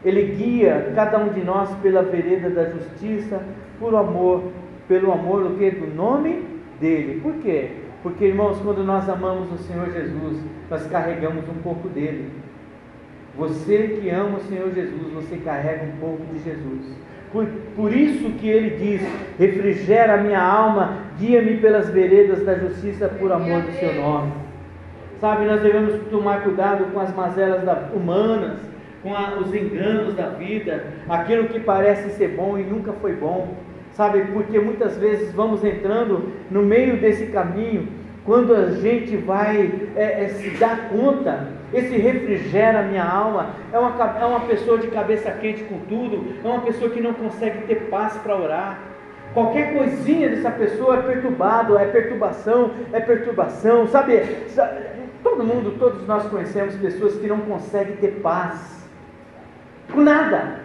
ele 0.03 0.35
guia 0.35 0.91
cada 0.95 1.17
um 1.17 1.29
de 1.29 1.43
nós 1.43 1.73
pela 1.81 2.03
vereda 2.03 2.49
da 2.49 2.69
justiça, 2.69 3.41
por 3.79 3.95
amor, 3.95 4.43
pelo 4.87 5.11
amor 5.11 5.43
do 5.43 5.57
que? 5.57 5.71
Do 5.71 5.93
nome 5.93 6.43
dele. 6.79 7.19
Por 7.21 7.33
quê? 7.35 7.71
Porque, 8.03 8.25
irmãos, 8.25 8.59
quando 8.61 8.83
nós 8.83 9.09
amamos 9.09 9.51
o 9.51 9.57
Senhor 9.57 9.91
Jesus, 9.91 10.39
nós 10.69 10.85
carregamos 10.87 11.43
um 11.49 11.61
pouco 11.61 11.89
dele. 11.89 12.31
Você 13.37 13.99
que 13.99 14.09
ama 14.09 14.37
o 14.37 14.41
Senhor 14.41 14.71
Jesus, 14.73 15.13
você 15.13 15.37
carrega 15.37 15.85
um 15.85 15.97
pouco 15.99 16.23
de 16.33 16.39
Jesus. 16.39 16.95
Por, 17.31 17.45
por 17.75 17.93
isso 17.93 18.29
que 18.31 18.47
ele 18.47 18.77
diz: 18.77 19.01
refrigera 19.37 20.15
a 20.15 20.17
minha 20.17 20.41
alma, 20.41 20.97
guia-me 21.19 21.57
pelas 21.57 21.89
veredas 21.89 22.43
da 22.45 22.55
justiça 22.55 23.07
por 23.09 23.31
amor 23.31 23.61
do 23.61 23.71
seu 23.73 23.93
nome. 23.95 24.31
Sabe, 25.19 25.45
nós 25.45 25.61
devemos 25.61 25.99
tomar 26.11 26.43
cuidado 26.43 26.85
com 26.93 26.99
as 26.99 27.13
mazelas 27.15 27.63
da, 27.63 27.89
humanas, 27.93 28.59
com 29.01 29.15
a, 29.15 29.39
os 29.39 29.53
enganos 29.53 30.13
da 30.13 30.29
vida, 30.29 30.85
aquilo 31.09 31.47
que 31.47 31.59
parece 31.59 32.11
ser 32.11 32.29
bom 32.29 32.57
e 32.57 32.63
nunca 32.63 32.93
foi 32.93 33.13
bom. 33.13 33.55
Sabe, 33.93 34.25
porque 34.31 34.59
muitas 34.59 34.95
vezes 34.97 35.33
vamos 35.33 35.63
entrando 35.63 36.31
no 36.51 36.61
meio 36.61 36.97
desse 36.97 37.27
caminho, 37.27 37.87
quando 38.23 38.53
a 38.53 38.71
gente 38.71 39.15
vai 39.15 39.71
é, 39.95 40.25
é, 40.25 40.27
se 40.27 40.51
dar 40.51 40.89
conta, 40.89 41.47
esse 41.73 41.97
refrigera 41.97 42.83
minha 42.83 43.03
alma, 43.03 43.51
é 43.73 43.79
uma, 43.79 44.17
é 44.19 44.25
uma 44.25 44.41
pessoa 44.41 44.77
de 44.77 44.87
cabeça 44.87 45.31
quente 45.31 45.63
com 45.63 45.79
tudo, 45.89 46.25
é 46.43 46.47
uma 46.47 46.61
pessoa 46.61 46.91
que 46.91 47.01
não 47.01 47.13
consegue 47.13 47.61
ter 47.65 47.87
paz 47.89 48.15
para 48.17 48.35
orar. 48.35 48.79
Qualquer 49.33 49.73
coisinha 49.73 50.29
dessa 50.29 50.51
pessoa 50.51 50.97
é 50.97 51.01
perturbado, 51.01 51.77
é 51.77 51.85
perturbação, 51.85 52.71
é 52.91 52.99
perturbação, 52.99 53.87
sabe? 53.87 54.21
Todo 55.23 55.43
mundo, 55.43 55.77
todos 55.79 56.05
nós 56.07 56.27
conhecemos 56.27 56.75
pessoas 56.75 57.15
que 57.15 57.27
não 57.27 57.39
conseguem 57.41 57.95
ter 57.97 58.19
paz 58.21 58.77
com 59.91 60.01
nada, 60.01 60.59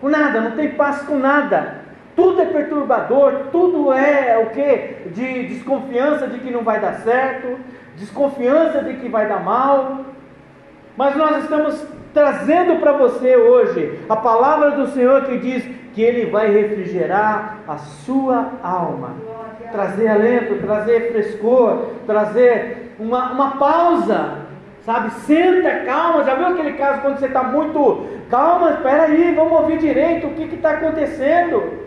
com 0.00 0.08
nada, 0.08 0.40
não 0.40 0.52
tem 0.52 0.72
paz 0.72 1.02
com 1.02 1.16
nada. 1.16 1.82
Tudo 2.14 2.42
é 2.42 2.46
perturbador, 2.46 3.46
tudo 3.50 3.92
é 3.92 4.38
o 4.38 4.50
que? 4.50 5.08
De 5.10 5.48
desconfiança 5.48 6.26
de 6.26 6.38
que 6.40 6.50
não 6.50 6.62
vai 6.62 6.78
dar 6.78 7.00
certo, 7.00 7.58
desconfiança 7.96 8.82
de 8.82 8.94
que 8.94 9.08
vai 9.08 9.26
dar 9.28 9.42
mal. 9.42 10.00
Mas 10.96 11.16
nós 11.16 11.44
estamos 11.44 11.86
trazendo 12.12 12.80
para 12.80 12.92
você 12.92 13.36
hoje 13.36 14.00
a 14.08 14.16
palavra 14.16 14.72
do 14.72 14.88
Senhor 14.88 15.24
que 15.24 15.38
diz 15.38 15.64
que 15.94 16.02
Ele 16.02 16.30
vai 16.30 16.50
refrigerar 16.50 17.58
a 17.66 17.78
sua 17.78 18.50
alma, 18.62 19.14
trazer 19.70 20.08
alento, 20.08 20.56
trazer 20.56 21.12
frescor, 21.12 21.92
trazer 22.06 22.81
uma, 23.02 23.32
uma 23.32 23.50
pausa, 23.56 24.38
sabe? 24.84 25.10
Senta, 25.26 25.84
calma. 25.84 26.24
Já 26.24 26.34
viu 26.34 26.48
aquele 26.48 26.72
caso 26.74 27.00
quando 27.02 27.18
você 27.18 27.26
está 27.26 27.42
muito 27.42 28.06
calma? 28.30 28.70
Espera 28.70 29.04
aí, 29.04 29.34
vamos 29.34 29.52
ouvir 29.52 29.78
direito 29.78 30.26
o 30.26 30.34
que 30.34 30.54
está 30.54 30.72
acontecendo. 30.72 31.82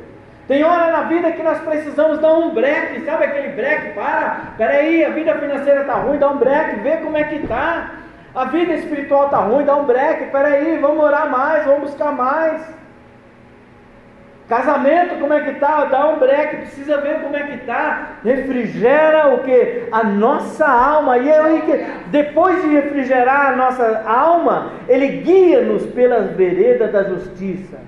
Tem 0.47 0.63
hora 0.63 0.91
na 0.91 1.01
vida 1.03 1.31
que 1.31 1.41
nós 1.41 1.57
precisamos 1.59 2.19
dar 2.19 2.33
um 2.33 2.53
break, 2.53 3.03
sabe 3.03 3.25
aquele 3.25 3.49
break? 3.49 3.93
Para, 3.93 4.41
espera 4.51 4.73
aí, 4.73 5.03
a 5.03 5.09
vida 5.09 5.33
financeira 5.35 5.81
está 5.81 5.95
ruim, 5.95 6.19
dá 6.19 6.29
um 6.29 6.37
break, 6.37 6.81
vê 6.81 6.97
como 6.97 7.17
é 7.17 7.23
que 7.23 7.35
está. 7.35 7.89
A 8.35 8.45
vida 8.45 8.73
espiritual 8.73 9.25
está 9.25 9.37
ruim, 9.37 9.65
dá 9.65 9.75
um 9.75 9.85
break, 9.85 10.25
espera 10.25 10.49
aí, 10.49 10.77
vamos 10.77 11.03
orar 11.03 11.31
mais, 11.31 11.65
vamos 11.65 11.89
buscar 11.89 12.11
mais. 12.11 12.61
Casamento, 14.47 15.19
como 15.19 15.33
é 15.33 15.41
que 15.41 15.51
está? 15.51 15.85
Dá 15.85 16.07
um 16.07 16.19
break, 16.19 16.57
precisa 16.57 17.01
ver 17.01 17.19
como 17.21 17.35
é 17.35 17.47
que 17.47 17.55
está. 17.55 18.17
Refrigera 18.23 19.33
o 19.33 19.39
que? 19.39 19.87
A 19.91 20.03
nossa 20.03 20.67
alma. 20.67 21.17
E 21.17 21.31
aí, 21.31 21.87
depois 22.11 22.61
de 22.61 22.67
refrigerar 22.69 23.53
a 23.53 23.55
nossa 23.55 24.03
alma, 24.05 24.73
Ele 24.87 25.07
guia-nos 25.23 25.87
pelas 25.87 26.31
veredas 26.33 26.91
da 26.91 27.03
justiça. 27.05 27.79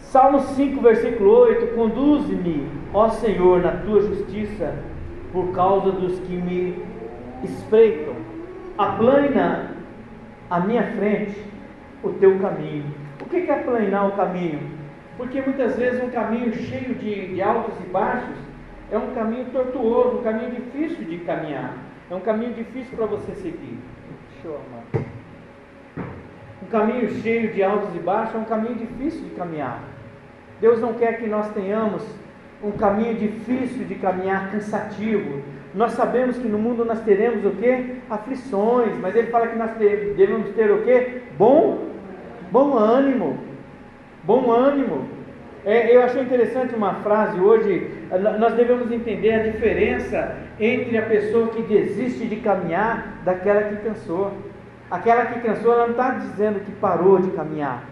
Salmo 0.00 0.40
5, 0.40 0.80
versículo 0.80 1.30
8: 1.40 1.74
Conduze-me, 1.74 2.66
ó 2.94 3.10
Senhor, 3.10 3.60
na 3.60 3.72
tua 3.72 4.00
justiça, 4.00 4.72
por 5.30 5.52
causa 5.52 5.92
dos 5.92 6.18
que 6.20 6.32
me 6.34 6.82
espreitam. 7.44 8.14
Aplana 8.78 9.72
à 10.48 10.58
minha 10.60 10.84
frente 10.84 11.38
o 12.02 12.10
teu 12.14 12.38
caminho 12.38 13.05
o 13.26 13.28
que 13.28 13.50
é 13.50 13.54
aplanar 13.58 14.08
o 14.08 14.12
caminho? 14.12 14.60
Porque 15.16 15.40
muitas 15.40 15.76
vezes 15.76 16.02
um 16.02 16.10
caminho 16.10 16.54
cheio 16.54 16.94
de, 16.94 17.34
de 17.34 17.42
altos 17.42 17.74
e 17.84 17.88
baixos 17.88 18.36
é 18.90 18.96
um 18.96 19.12
caminho 19.14 19.46
tortuoso, 19.46 20.18
um 20.18 20.22
caminho 20.22 20.52
difícil 20.52 21.04
de 21.04 21.18
caminhar. 21.18 21.76
É 22.08 22.14
um 22.14 22.20
caminho 22.20 22.54
difícil 22.54 22.96
para 22.96 23.06
você 23.06 23.34
seguir. 23.34 23.78
Deixa 24.32 24.46
eu 24.46 24.54
arrumar. 24.54 25.06
Um 26.62 26.66
caminho 26.66 27.10
cheio 27.20 27.52
de 27.52 27.62
altos 27.64 27.96
e 27.96 27.98
baixos 27.98 28.36
é 28.36 28.38
um 28.38 28.44
caminho 28.44 28.76
difícil 28.76 29.24
de 29.24 29.30
caminhar. 29.30 29.82
Deus 30.60 30.80
não 30.80 30.94
quer 30.94 31.18
que 31.18 31.26
nós 31.26 31.52
tenhamos 31.52 32.04
um 32.62 32.70
caminho 32.70 33.14
difícil 33.14 33.84
de 33.86 33.96
caminhar, 33.96 34.52
cansativo. 34.52 35.42
Nós 35.74 35.92
sabemos 35.92 36.38
que 36.38 36.46
no 36.46 36.58
mundo 36.58 36.84
nós 36.84 37.00
teremos 37.00 37.44
o 37.44 37.50
que? 37.50 37.96
Aflições, 38.08 38.96
mas 39.00 39.16
ele 39.16 39.30
fala 39.30 39.48
que 39.48 39.58
nós 39.58 39.72
devemos 39.72 40.50
ter 40.50 40.70
o 40.70 40.82
que? 40.82 41.22
Bom 41.36 41.95
Bom 42.50 42.76
ânimo, 42.78 43.38
bom 44.22 44.52
ânimo. 44.52 45.08
É, 45.64 45.94
eu 45.94 46.02
achei 46.02 46.22
interessante 46.22 46.76
uma 46.76 46.94
frase 46.94 47.40
hoje. 47.40 47.90
Nós 48.38 48.54
devemos 48.54 48.90
entender 48.92 49.32
a 49.32 49.42
diferença 49.42 50.36
entre 50.60 50.96
a 50.96 51.02
pessoa 51.02 51.48
que 51.48 51.60
desiste 51.62 52.24
de 52.26 52.36
caminhar 52.36 53.20
daquela 53.24 53.62
que 53.62 53.76
cansou. 53.76 54.32
Aquela 54.88 55.26
que 55.26 55.40
cansou, 55.40 55.72
ela 55.72 55.86
não 55.86 55.90
está 55.90 56.10
dizendo 56.10 56.60
que 56.60 56.70
parou 56.70 57.18
de 57.18 57.30
caminhar. 57.32 57.82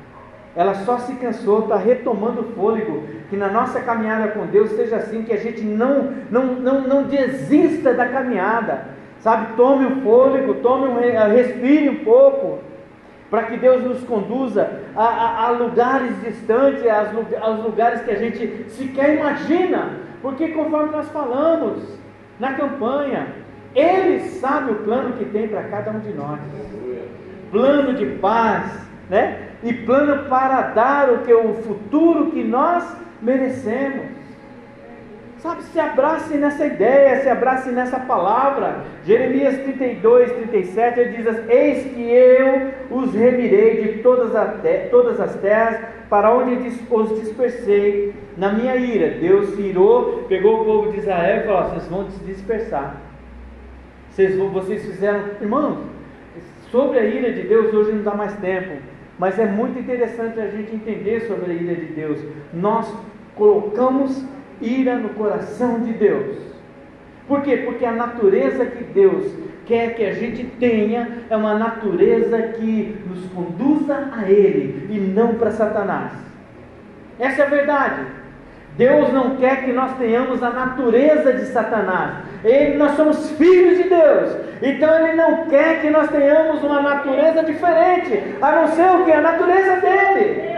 Ela 0.54 0.74
só 0.74 0.98
se 0.98 1.14
cansou, 1.14 1.62
está 1.62 1.76
retomando 1.76 2.42
o 2.42 2.52
fôlego. 2.52 3.02
Que 3.28 3.36
na 3.36 3.48
nossa 3.48 3.80
caminhada 3.80 4.28
com 4.28 4.46
Deus 4.46 4.70
seja 4.70 4.96
assim, 4.96 5.24
que 5.24 5.32
a 5.32 5.36
gente 5.36 5.62
não, 5.62 6.12
não, 6.30 6.44
não, 6.54 6.80
não 6.82 7.02
desista 7.02 7.92
da 7.92 8.06
caminhada. 8.06 8.86
Sabe, 9.18 9.56
tome 9.56 9.84
o 9.86 10.02
fôlego, 10.02 10.54
tome 10.56 10.86
um, 10.86 10.98
respire 11.34 11.88
um 11.88 12.04
pouco 12.04 12.60
para 13.34 13.46
que 13.46 13.56
Deus 13.56 13.82
nos 13.82 14.04
conduza 14.04 14.70
a, 14.94 15.02
a, 15.02 15.46
a 15.46 15.50
lugares 15.50 16.22
distantes, 16.22 16.84
aos 17.40 17.64
lugares 17.64 18.02
que 18.02 18.12
a 18.12 18.14
gente 18.14 18.66
sequer 18.68 19.16
imagina, 19.16 19.90
porque 20.22 20.50
conforme 20.50 20.92
nós 20.92 21.08
falamos 21.08 21.82
na 22.38 22.52
campanha, 22.52 23.26
Ele 23.74 24.20
sabe 24.20 24.70
o 24.70 24.76
plano 24.76 25.14
que 25.14 25.24
tem 25.24 25.48
para 25.48 25.64
cada 25.64 25.90
um 25.90 25.98
de 25.98 26.12
nós 26.12 26.38
plano 27.50 27.94
de 27.94 28.06
paz, 28.18 28.70
né? 29.10 29.48
e 29.64 29.72
plano 29.72 30.28
para 30.28 30.62
dar 30.68 31.10
o 31.10 31.18
que 31.18 31.34
o 31.34 31.54
futuro 31.54 32.30
que 32.30 32.44
nós 32.44 32.84
merecemos. 33.20 34.06
Sabe, 35.44 35.62
se 35.64 35.78
abrace 35.78 36.38
nessa 36.38 36.64
ideia, 36.64 37.20
se 37.20 37.28
abrace 37.28 37.70
nessa 37.70 38.00
palavra. 38.00 38.82
Jeremias 39.04 39.58
32, 39.58 40.32
37, 40.32 41.00
ele 41.00 41.16
diz 41.18 41.26
assim, 41.26 41.50
Eis 41.50 41.92
que 41.92 42.00
eu 42.00 42.70
os 42.90 43.14
remirei 43.14 43.82
de 43.82 43.98
todas, 43.98 44.34
a 44.34 44.46
te 44.46 44.88
todas 44.90 45.20
as 45.20 45.36
terras, 45.42 45.82
para 46.08 46.32
onde 46.32 46.66
os 46.90 47.20
dispersei 47.20 48.14
na 48.38 48.52
minha 48.54 48.74
ira. 48.74 49.18
Deus 49.18 49.50
se 49.50 49.60
irou, 49.60 50.24
pegou 50.30 50.62
o 50.62 50.64
povo 50.64 50.92
de 50.92 51.00
Israel 51.00 51.42
e 51.42 51.46
falou, 51.46 51.68
vocês 51.68 51.88
vão 51.88 52.10
se 52.10 52.24
dispersar. 52.24 53.02
Vocês, 54.08 54.38
vocês 54.38 54.82
fizeram, 54.86 55.24
irmãos, 55.42 55.76
sobre 56.70 56.98
a 56.98 57.04
ira 57.04 57.30
de 57.30 57.42
Deus 57.42 57.70
hoje 57.74 57.92
não 57.92 58.02
dá 58.02 58.14
mais 58.14 58.34
tempo. 58.38 58.80
Mas 59.18 59.38
é 59.38 59.44
muito 59.44 59.78
interessante 59.78 60.40
a 60.40 60.48
gente 60.48 60.74
entender 60.74 61.20
sobre 61.26 61.52
a 61.52 61.54
ira 61.54 61.74
de 61.74 61.92
Deus. 61.92 62.18
Nós 62.50 62.90
colocamos 63.36 64.24
ira 64.60 64.96
no 64.96 65.10
coração 65.10 65.80
de 65.80 65.92
Deus. 65.92 66.36
Por 67.26 67.42
quê? 67.42 67.58
Porque 67.64 67.84
a 67.84 67.92
natureza 67.92 68.66
que 68.66 68.84
Deus 68.84 69.32
quer 69.66 69.94
que 69.94 70.04
a 70.04 70.12
gente 70.12 70.44
tenha 70.58 71.24
é 71.30 71.36
uma 71.36 71.54
natureza 71.54 72.38
que 72.38 72.96
nos 73.06 73.24
conduza 73.32 74.10
a 74.12 74.30
Ele 74.30 74.86
e 74.90 74.98
não 74.98 75.34
para 75.34 75.50
Satanás. 75.50 76.12
Essa 77.18 77.42
é 77.42 77.46
a 77.46 77.48
verdade. 77.48 78.02
Deus 78.76 79.12
não 79.12 79.36
quer 79.36 79.64
que 79.64 79.72
nós 79.72 79.96
tenhamos 79.96 80.42
a 80.42 80.50
natureza 80.50 81.32
de 81.32 81.46
Satanás. 81.46 82.24
Ele, 82.42 82.76
nós 82.76 82.92
somos 82.92 83.30
filhos 83.32 83.78
de 83.78 83.88
Deus. 83.88 84.36
Então 84.60 84.98
Ele 84.98 85.14
não 85.14 85.46
quer 85.46 85.80
que 85.80 85.90
nós 85.90 86.10
tenhamos 86.10 86.62
uma 86.62 86.82
natureza 86.82 87.44
diferente, 87.44 88.20
a 88.42 88.52
não 88.52 88.68
ser 88.68 88.90
o 88.90 89.04
que? 89.04 89.12
A 89.12 89.20
natureza 89.20 89.76
dele. 89.76 90.53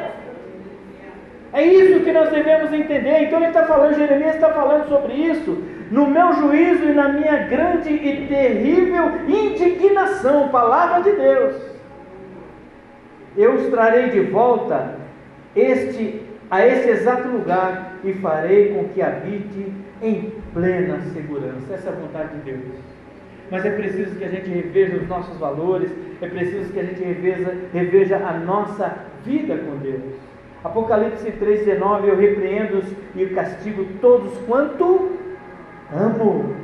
É 1.53 1.65
isso 1.65 2.01
que 2.01 2.13
nós 2.13 2.31
devemos 2.31 2.73
entender. 2.73 3.23
Então 3.23 3.39
ele 3.39 3.49
está 3.49 3.65
falando, 3.65 3.97
Jeremias 3.97 4.35
está 4.35 4.53
falando 4.53 4.89
sobre 4.89 5.15
isso. 5.15 5.63
No 5.91 6.07
meu 6.09 6.33
juízo 6.35 6.85
e 6.85 6.93
na 6.93 7.09
minha 7.09 7.37
grande 7.45 7.91
e 7.91 8.27
terrível 8.27 9.21
indignação, 9.29 10.49
palavra 10.49 11.03
de 11.03 11.17
Deus, 11.17 11.55
eu 13.37 13.55
os 13.55 13.69
trarei 13.69 14.11
de 14.11 14.21
volta 14.21 14.97
este, 15.55 16.23
a 16.51 16.67
esse 16.67 16.89
exato 16.89 17.29
lugar 17.29 17.93
e 18.03 18.13
farei 18.15 18.75
com 18.75 18.89
que 18.89 19.01
habite 19.01 19.73
em 20.03 20.33
plena 20.53 21.01
segurança. 21.13 21.73
Essa 21.73 21.91
é 21.91 21.93
a 21.93 21.97
vontade 21.97 22.37
de 22.37 22.53
Deus. 22.53 22.97
Mas 23.51 23.65
é 23.65 23.71
preciso 23.71 24.17
que 24.17 24.25
a 24.25 24.29
gente 24.29 24.51
reveja 24.51 24.97
os 24.97 25.09
nossos 25.09 25.37
valores, 25.39 25.91
é 26.21 26.29
preciso 26.29 26.73
que 26.73 26.81
a 26.81 26.83
gente 26.83 27.03
reveja, 27.03 27.55
reveja 27.73 28.17
a 28.17 28.33
nossa 28.33 28.93
vida 29.25 29.57
com 29.57 29.77
Deus. 29.77 30.15
Apocalipse 30.67 31.31
3,19: 31.31 32.09
Eu 32.09 32.17
repreendo 32.17 32.83
e 33.15 33.27
castigo 33.27 33.87
todos 34.01 34.37
quanto 34.47 35.13
amo. 35.95 36.55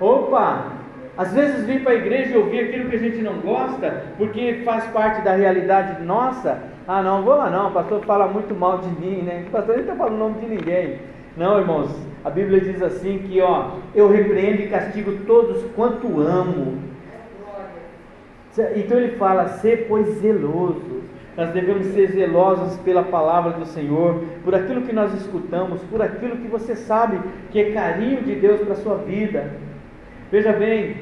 Opa! 0.00 0.72
Às 1.16 1.32
vezes 1.32 1.64
vir 1.64 1.82
para 1.82 1.92
a 1.92 1.96
igreja 1.96 2.34
e 2.34 2.36
ouvir 2.36 2.60
aquilo 2.60 2.90
que 2.90 2.96
a 2.96 2.98
gente 2.98 3.22
não 3.22 3.38
gosta, 3.38 4.04
porque 4.18 4.60
faz 4.66 4.84
parte 4.88 5.22
da 5.22 5.34
realidade 5.34 6.02
nossa. 6.04 6.58
Ah, 6.86 7.02
não, 7.02 7.22
vou 7.22 7.36
lá 7.36 7.48
não, 7.48 7.68
o 7.68 7.72
pastor 7.72 8.04
fala 8.04 8.28
muito 8.28 8.54
mal 8.54 8.78
de 8.78 8.88
mim, 9.00 9.22
né? 9.22 9.44
O 9.48 9.50
pastor 9.50 9.76
não 9.76 9.82
está 9.82 9.96
falando 9.96 10.14
o 10.14 10.18
nome 10.18 10.40
de 10.40 10.46
ninguém. 10.46 10.98
Não, 11.34 11.58
irmãos, 11.58 11.90
a 12.22 12.28
Bíblia 12.28 12.60
diz 12.60 12.82
assim 12.82 13.18
que, 13.18 13.40
ó, 13.40 13.70
eu 13.94 14.08
repreendo 14.10 14.62
e 14.62 14.68
castigo 14.68 15.24
todos 15.26 15.64
quanto 15.74 16.20
amo. 16.20 16.78
Então 18.76 18.98
ele 18.98 19.16
fala, 19.16 19.48
ser 19.48 19.86
pois 19.88 20.06
zeloso. 20.18 20.95
Nós 21.36 21.50
devemos 21.50 21.86
ser 21.88 22.12
zelosos 22.12 22.78
pela 22.78 23.02
palavra 23.02 23.52
do 23.52 23.66
Senhor, 23.66 24.24
por 24.42 24.54
aquilo 24.54 24.82
que 24.82 24.92
nós 24.92 25.12
escutamos, 25.14 25.82
por 25.84 26.00
aquilo 26.00 26.38
que 26.38 26.48
você 26.48 26.74
sabe 26.74 27.20
que 27.50 27.60
é 27.60 27.72
carinho 27.72 28.22
de 28.22 28.34
Deus 28.36 28.60
para 28.62 28.72
a 28.72 28.76
sua 28.76 28.96
vida. 28.96 29.52
Veja 30.32 30.52
bem, 30.52 30.96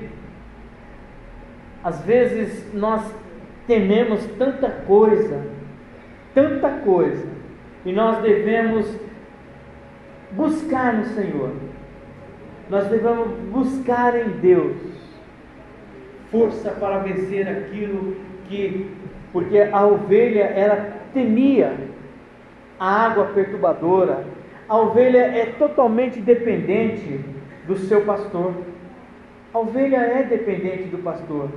às 1.85 2.03
vezes 2.05 2.73
nós 2.75 3.03
tememos 3.67 4.27
tanta 4.39 4.69
coisa, 4.69 5.41
tanta 6.35 6.69
coisa, 6.69 7.27
e 7.85 7.93
nós 7.93 8.19
devemos 8.19 8.93
buscar 10.33 10.95
no 10.95 11.05
Senhor, 11.05 11.53
nós 12.69 12.89
devemos 12.89 13.29
buscar 13.53 14.17
em 14.17 14.31
Deus 14.41 14.77
força 16.31 16.73
para 16.73 16.99
vencer 16.99 17.47
aquilo 17.49 18.17
que 18.49 18.91
porque 19.35 19.59
a 19.59 19.85
ovelha 19.85 20.45
ela 20.45 20.93
temia 21.13 21.77
a 22.79 23.07
água 23.07 23.25
perturbadora. 23.35 24.25
A 24.69 24.79
ovelha 24.79 25.19
é 25.19 25.47
totalmente 25.59 26.21
dependente 26.21 27.19
do 27.67 27.77
seu 27.77 28.03
pastor. 28.03 28.55
A 29.53 29.59
ovelha 29.59 29.97
é 29.97 30.23
dependente 30.23 30.85
do 30.85 30.99
pastor. 30.99 31.51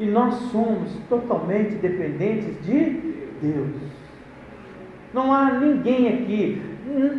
E 0.00 0.04
nós 0.04 0.34
somos 0.50 0.98
totalmente 1.08 1.76
dependentes 1.76 2.60
de 2.66 3.14
Deus. 3.40 3.76
Não 5.14 5.32
há 5.32 5.52
ninguém 5.52 6.08
aqui 6.08 6.60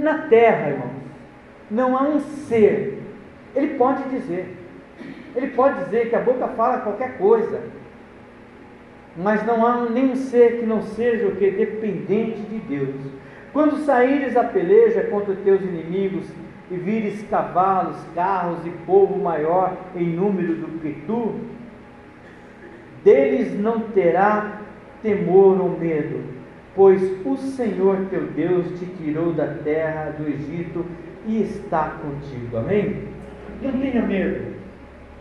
na 0.02 0.18
terra, 0.28 0.70
irmãos. 0.72 0.92
Não 1.72 1.98
há 1.98 2.04
um 2.04 2.20
ser. 2.20 3.02
Ele 3.56 3.76
pode 3.76 4.04
dizer. 4.10 4.54
Ele 5.34 5.48
pode 5.52 5.86
dizer 5.86 6.10
que 6.10 6.16
a 6.16 6.20
boca 6.20 6.50
fala 6.50 6.82
qualquer 6.82 7.18
coisa 7.18 7.62
mas 9.16 9.46
não 9.46 9.66
há 9.66 9.90
nenhum 9.90 10.16
ser 10.16 10.60
que 10.60 10.66
não 10.66 10.82
seja 10.82 11.28
o 11.28 11.36
que 11.36 11.52
dependente 11.52 12.42
de 12.42 12.60
Deus. 12.60 12.96
Quando 13.52 13.86
saíres 13.86 14.36
a 14.36 14.44
peleja 14.44 15.04
contra 15.04 15.36
teus 15.36 15.62
inimigos 15.62 16.26
e 16.72 16.76
vires 16.76 17.22
cavalos, 17.30 17.98
carros 18.16 18.66
e 18.66 18.72
povo 18.86 19.22
maior 19.22 19.78
em 19.96 20.08
número 20.08 20.56
do 20.56 20.80
que 20.80 20.94
tu, 21.06 21.36
deles 23.04 23.60
não 23.60 23.82
terá 23.82 24.62
temor 25.04 25.62
ou 25.62 25.78
medo, 25.78 26.24
pois 26.76 27.02
o 27.24 27.38
Senhor 27.38 28.08
teu 28.10 28.24
Deus 28.28 28.80
te 28.80 28.86
tirou 28.98 29.34
da 29.34 29.48
terra 29.48 30.16
do 30.18 30.28
Egito 30.28 30.84
e 31.28 31.42
está 31.44 32.00
contigo. 32.02 32.58
Amém? 32.58 33.04
Não 33.62 33.72
tenha 33.72 34.02
medo. 34.02 34.54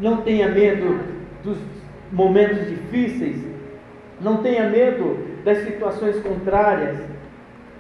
Não 0.00 0.16
tenha 0.22 0.48
medo 0.48 1.00
dos 1.44 1.58
momentos 2.10 2.68
difíceis, 2.68 3.51
não 4.22 4.38
tenha 4.38 4.68
medo 4.68 5.18
das 5.44 5.58
situações 5.64 6.20
contrárias, 6.20 6.96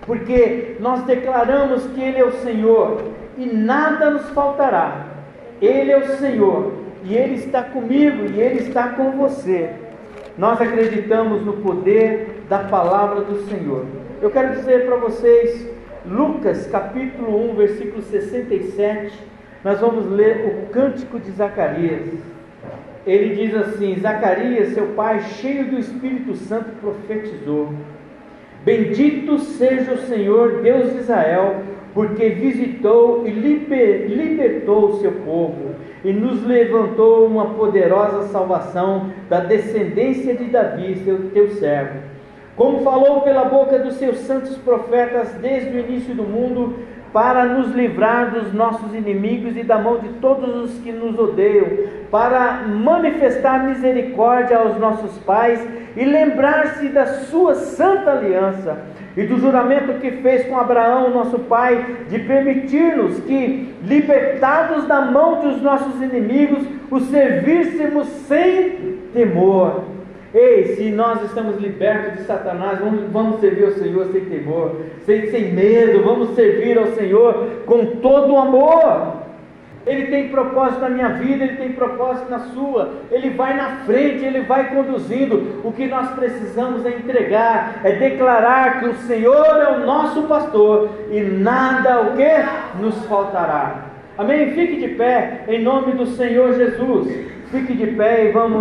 porque 0.06 0.76
nós 0.80 1.02
declaramos 1.04 1.86
que 1.94 2.00
Ele 2.02 2.18
é 2.18 2.24
o 2.24 2.32
Senhor 2.32 3.02
e 3.38 3.46
nada 3.46 4.10
nos 4.10 4.28
faltará. 4.30 5.06
Ele 5.60 5.92
é 5.92 5.98
o 5.98 6.16
Senhor 6.16 6.72
e 7.04 7.14
Ele 7.14 7.34
está 7.34 7.62
comigo 7.62 8.26
e 8.26 8.40
Ele 8.40 8.60
está 8.60 8.88
com 8.90 9.12
você. 9.12 9.70
Nós 10.36 10.60
acreditamos 10.60 11.42
no 11.42 11.54
poder 11.54 12.42
da 12.48 12.60
palavra 12.60 13.20
do 13.20 13.46
Senhor. 13.48 13.84
Eu 14.20 14.30
quero 14.30 14.56
dizer 14.56 14.86
para 14.86 14.96
vocês, 14.96 15.68
Lucas 16.04 16.66
capítulo 16.66 17.50
1, 17.52 17.54
versículo 17.54 18.02
67, 18.02 19.12
nós 19.62 19.78
vamos 19.78 20.10
ler 20.10 20.46
o 20.46 20.72
cântico 20.72 21.20
de 21.20 21.30
Zacarias 21.30 22.08
ele 23.06 23.34
diz 23.34 23.54
assim: 23.54 23.96
Zacarias, 23.96 24.74
seu 24.74 24.88
pai, 24.88 25.20
cheio 25.22 25.70
do 25.70 25.78
Espírito 25.78 26.34
Santo, 26.34 26.70
profetizou: 26.80 27.72
Bendito 28.64 29.38
seja 29.38 29.92
o 29.92 29.98
Senhor, 29.98 30.62
Deus 30.62 30.92
de 30.92 30.98
Israel, 30.98 31.62
porque 31.92 32.28
visitou 32.28 33.26
e 33.26 33.30
liber, 33.30 34.06
libertou 34.08 34.90
o 34.90 35.00
seu 35.00 35.12
povo 35.12 35.74
e 36.04 36.12
nos 36.12 36.44
levantou 36.44 37.26
uma 37.26 37.54
poderosa 37.54 38.28
salvação 38.28 39.10
da 39.28 39.40
descendência 39.40 40.34
de 40.34 40.44
Davi, 40.44 40.96
seu 41.04 41.30
teu 41.30 41.50
servo. 41.50 42.12
Como 42.56 42.80
falou 42.80 43.22
pela 43.22 43.44
boca 43.44 43.78
dos 43.78 43.94
seus 43.94 44.18
santos 44.18 44.56
profetas 44.58 45.32
desde 45.40 45.70
o 45.70 45.80
início 45.80 46.14
do 46.14 46.22
mundo, 46.22 46.76
para 47.12 47.44
nos 47.44 47.74
livrar 47.74 48.30
dos 48.30 48.52
nossos 48.52 48.94
inimigos 48.94 49.56
e 49.56 49.62
da 49.62 49.78
mão 49.78 49.98
de 49.98 50.08
todos 50.14 50.64
os 50.64 50.78
que 50.80 50.90
nos 50.90 51.18
odeiam, 51.18 51.66
para 52.10 52.64
manifestar 52.66 53.64
misericórdia 53.64 54.58
aos 54.58 54.78
nossos 54.78 55.18
pais 55.18 55.60
e 55.96 56.04
lembrar-se 56.04 56.88
da 56.88 57.06
sua 57.06 57.54
santa 57.54 58.12
aliança 58.12 58.78
e 59.16 59.24
do 59.24 59.38
juramento 59.38 60.00
que 60.00 60.10
fez 60.22 60.46
com 60.46 60.56
Abraão, 60.56 61.10
nosso 61.10 61.38
pai, 61.40 61.84
de 62.08 62.18
permitir-nos 62.20 63.20
que, 63.20 63.74
libertados 63.82 64.86
da 64.86 65.02
mão 65.02 65.40
dos 65.40 65.60
nossos 65.60 66.00
inimigos, 66.00 66.66
o 66.90 66.98
servíssemos 67.00 68.08
sem 68.26 68.98
temor 69.12 69.84
Ei, 70.34 70.76
se 70.76 70.90
nós 70.90 71.22
estamos 71.24 71.60
libertos 71.60 72.14
de 72.14 72.24
Satanás, 72.24 72.78
vamos, 72.78 73.02
vamos 73.12 73.40
servir 73.40 73.64
ao 73.64 73.72
Senhor 73.72 74.06
sem 74.12 74.24
temor, 74.24 74.80
sem, 75.04 75.30
sem 75.30 75.52
medo, 75.52 76.02
vamos 76.02 76.34
servir 76.34 76.78
ao 76.78 76.86
Senhor 76.92 77.48
com 77.66 77.84
todo 77.96 78.32
o 78.32 78.38
amor. 78.38 79.22
Ele 79.84 80.06
tem 80.06 80.28
propósito 80.28 80.80
na 80.80 80.88
minha 80.88 81.08
vida, 81.08 81.44
Ele 81.44 81.56
tem 81.56 81.72
propósito 81.72 82.30
na 82.30 82.38
sua. 82.38 82.92
Ele 83.10 83.30
vai 83.30 83.54
na 83.54 83.78
frente, 83.84 84.24
Ele 84.24 84.40
vai 84.42 84.74
conduzindo. 84.74 85.60
O 85.64 85.72
que 85.72 85.86
nós 85.86 86.12
precisamos 86.12 86.86
é 86.86 86.90
entregar, 86.90 87.80
é 87.84 87.92
declarar 87.92 88.80
que 88.80 88.86
o 88.86 88.94
Senhor 88.94 89.60
é 89.60 89.72
o 89.72 89.84
nosso 89.84 90.22
pastor 90.22 90.88
e 91.10 91.20
nada 91.20 92.00
o 92.00 92.16
que 92.16 92.80
nos 92.80 93.04
faltará. 93.06 93.86
Amém? 94.16 94.52
Fique 94.52 94.76
de 94.76 94.94
pé 94.94 95.44
em 95.48 95.62
nome 95.62 95.92
do 95.92 96.06
Senhor 96.06 96.54
Jesus. 96.54 97.32
Fique 97.50 97.74
de 97.74 97.88
pé 97.88 98.26
e 98.26 98.32
vamos 98.32 98.60